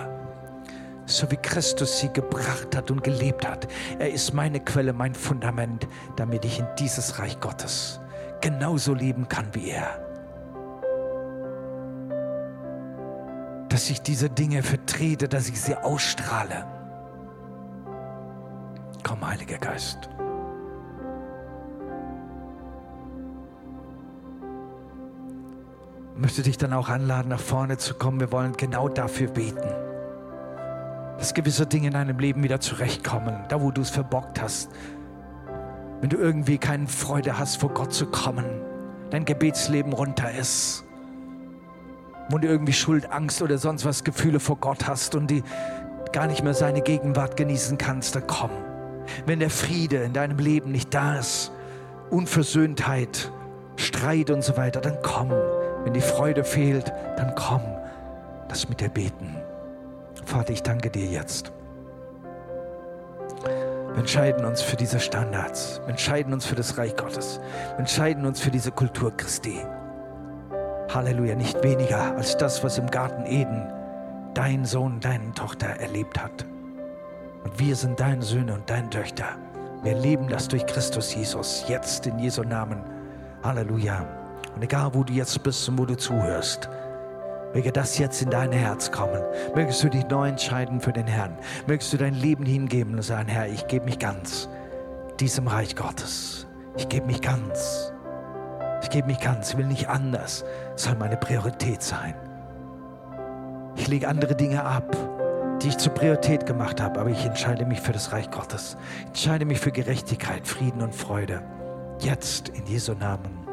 so 1.07 1.31
wie 1.31 1.37
Christus 1.37 1.99
sie 1.99 2.11
gebracht 2.11 2.75
hat 2.75 2.91
und 2.91 3.03
gelebt 3.03 3.47
hat. 3.47 3.67
Er 3.97 4.11
ist 4.11 4.33
meine 4.33 4.59
Quelle, 4.59 4.93
mein 4.93 5.15
Fundament, 5.15 5.87
damit 6.17 6.45
ich 6.45 6.59
in 6.59 6.67
dieses 6.77 7.17
Reich 7.17 7.39
Gottes 7.39 7.99
genauso 8.41 8.93
leben 8.93 9.27
kann 9.27 9.47
wie 9.53 9.71
er. 9.71 10.03
Dass 13.69 13.89
ich 13.89 14.01
diese 14.01 14.29
Dinge 14.29 14.63
vertrete, 14.63 15.27
dass 15.27 15.49
ich 15.49 15.59
sie 15.61 15.75
ausstrahle. 15.75 16.65
Komm, 19.03 19.25
Heiliger 19.25 19.57
Geist. 19.57 20.09
Ich 26.15 26.21
möchte 26.21 26.41
dich 26.41 26.57
dann 26.57 26.73
auch 26.73 26.89
anladen, 26.89 27.29
nach 27.29 27.39
vorne 27.39 27.77
zu 27.77 27.93
kommen. 27.93 28.19
Wir 28.19 28.31
wollen 28.31 28.53
genau 28.57 28.89
dafür 28.89 29.29
beten 29.29 29.86
dass 31.17 31.33
gewisse 31.33 31.65
Dinge 31.65 31.87
in 31.87 31.93
deinem 31.93 32.19
Leben 32.19 32.43
wieder 32.43 32.59
zurechtkommen, 32.59 33.35
da 33.49 33.61
wo 33.61 33.71
du 33.71 33.81
es 33.81 33.89
verbockt 33.89 34.41
hast. 34.41 34.69
Wenn 36.01 36.09
du 36.09 36.17
irgendwie 36.17 36.57
keine 36.57 36.87
Freude 36.87 37.39
hast, 37.39 37.57
vor 37.57 37.73
Gott 37.73 37.93
zu 37.93 38.05
kommen, 38.05 38.45
dein 39.09 39.25
Gebetsleben 39.25 39.93
runter 39.93 40.31
ist, 40.31 40.83
wo 42.29 42.37
du 42.37 42.47
irgendwie 42.47 42.73
Schuld, 42.73 43.11
Angst 43.11 43.41
oder 43.41 43.57
sonst 43.57 43.85
was 43.85 44.03
Gefühle 44.03 44.39
vor 44.39 44.57
Gott 44.57 44.87
hast 44.87 45.15
und 45.15 45.31
die 45.31 45.43
gar 46.11 46.27
nicht 46.27 46.43
mehr 46.43 46.53
seine 46.53 46.81
Gegenwart 46.81 47.37
genießen 47.37 47.77
kannst, 47.77 48.15
dann 48.15 48.27
komm. 48.27 48.51
Wenn 49.25 49.39
der 49.39 49.49
Friede 49.49 49.97
in 49.97 50.13
deinem 50.13 50.37
Leben 50.37 50.71
nicht 50.71 50.93
da 50.93 51.17
ist, 51.17 51.51
Unversöhntheit, 52.09 53.31
Streit 53.75 54.29
und 54.29 54.43
so 54.43 54.57
weiter, 54.57 54.81
dann 54.81 54.97
komm. 55.01 55.31
Wenn 55.83 55.93
die 55.93 56.01
Freude 56.01 56.43
fehlt, 56.43 56.91
dann 57.15 57.33
komm. 57.35 57.61
Das 58.49 58.69
mit 58.69 58.81
der 58.81 58.89
Beten. 58.89 59.36
Vater, 60.27 60.51
ich 60.51 60.61
danke 60.61 60.89
dir 60.89 61.05
jetzt. 61.05 61.53
Wir 63.45 63.97
entscheiden 63.97 64.43
uns 64.43 64.61
für 64.61 64.75
diese 64.75 64.99
Standards. 64.99 65.79
Wir 65.85 65.91
entscheiden 65.91 66.33
uns 66.33 66.45
für 66.45 66.55
das 66.55 66.77
Reich 66.77 66.97
Gottes. 66.97 67.39
Wir 67.71 67.79
entscheiden 67.79 68.25
uns 68.25 68.41
für 68.41 68.51
diese 68.51 68.71
Kultur 68.71 69.15
Christi. 69.15 69.65
Halleluja, 70.93 71.33
nicht 71.33 71.63
weniger 71.63 72.13
als 72.17 72.35
das, 72.35 72.61
was 72.61 72.77
im 72.77 72.91
Garten 72.91 73.25
Eden 73.25 73.71
dein 74.33 74.65
Sohn, 74.65 74.99
deine 74.99 75.33
Tochter 75.33 75.67
erlebt 75.67 76.21
hat. 76.21 76.45
Und 77.45 77.57
wir 77.57 77.77
sind 77.77 77.97
deine 77.97 78.21
Söhne 78.21 78.53
und 78.53 78.69
deine 78.69 78.89
Töchter. 78.89 79.27
Wir 79.81 79.97
leben 79.97 80.27
das 80.27 80.49
durch 80.49 80.65
Christus 80.65 81.15
Jesus, 81.15 81.63
jetzt 81.69 82.05
in 82.05 82.19
Jesu 82.19 82.43
Namen. 82.43 82.81
Halleluja. 83.43 84.05
Und 84.53 84.61
egal, 84.61 84.93
wo 84.93 85.05
du 85.05 85.13
jetzt 85.13 85.41
bist 85.41 85.69
und 85.69 85.77
wo 85.77 85.85
du 85.85 85.95
zuhörst, 85.95 86.69
möge 87.57 87.71
das 87.71 87.97
jetzt 87.97 88.21
in 88.21 88.29
dein 88.29 88.51
Herz 88.51 88.91
kommen. 88.91 89.19
Mögest 89.55 89.83
du 89.83 89.89
dich 89.89 90.07
neu 90.09 90.29
entscheiden 90.29 90.79
für 90.79 90.93
den 90.93 91.07
Herrn. 91.07 91.35
Mögest 91.65 91.91
du 91.91 91.97
dein 91.97 92.13
Leben 92.13 92.45
hingeben 92.45 92.93
und 92.93 93.01
sagen, 93.01 93.29
Herr, 93.29 93.47
ich 93.47 93.65
gebe 93.65 93.85
mich 93.85 93.97
ganz 93.97 94.47
diesem 95.19 95.47
Reich 95.47 95.75
Gottes. 95.75 96.45
Ich 96.77 96.87
gebe 96.87 97.07
mich 97.07 97.19
ganz. 97.19 97.91
Ich 98.83 98.91
gebe 98.91 99.07
mich 99.07 99.19
ganz, 99.19 99.49
ich 99.49 99.57
will 99.57 99.65
nicht 99.65 99.89
anders. 99.89 100.45
Es 100.75 100.83
soll 100.83 100.97
meine 100.97 101.17
Priorität 101.17 101.81
sein. 101.81 102.13
Ich 103.75 103.87
lege 103.87 104.07
andere 104.07 104.35
Dinge 104.35 104.63
ab, 104.63 104.95
die 105.63 105.69
ich 105.69 105.79
zur 105.79 105.95
Priorität 105.95 106.45
gemacht 106.45 106.79
habe, 106.79 106.99
aber 106.99 107.09
ich 107.09 107.25
entscheide 107.25 107.65
mich 107.65 107.81
für 107.81 107.91
das 107.91 108.11
Reich 108.11 108.29
Gottes. 108.29 108.77
Ich 108.99 109.07
entscheide 109.07 109.45
mich 109.45 109.59
für 109.59 109.71
Gerechtigkeit, 109.71 110.47
Frieden 110.47 110.83
und 110.83 110.93
Freude. 110.93 111.41
Jetzt 112.01 112.49
in 112.49 112.67
Jesu 112.67 112.93
Namen. 112.93 113.47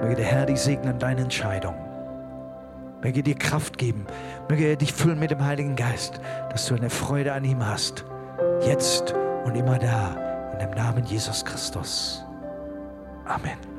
Möge 0.00 0.14
der 0.14 0.26
Herr 0.26 0.46
dich 0.46 0.60
segnen 0.60 0.92
in 0.92 0.98
deine 1.00 1.22
Entscheidung. 1.22 1.85
Möge 3.02 3.22
dir 3.22 3.34
Kraft 3.34 3.78
geben. 3.78 4.06
Möge 4.48 4.64
er 4.64 4.76
dich 4.76 4.92
füllen 4.92 5.18
mit 5.18 5.30
dem 5.30 5.44
Heiligen 5.44 5.76
Geist, 5.76 6.20
dass 6.50 6.66
du 6.66 6.74
eine 6.74 6.90
Freude 6.90 7.32
an 7.32 7.44
ihm 7.44 7.64
hast. 7.64 8.04
Jetzt 8.66 9.14
und 9.44 9.54
immer 9.54 9.78
da. 9.78 10.50
In 10.52 10.58
dem 10.58 10.70
Namen 10.70 11.04
Jesus 11.04 11.44
Christus. 11.44 12.24
Amen. 13.26 13.75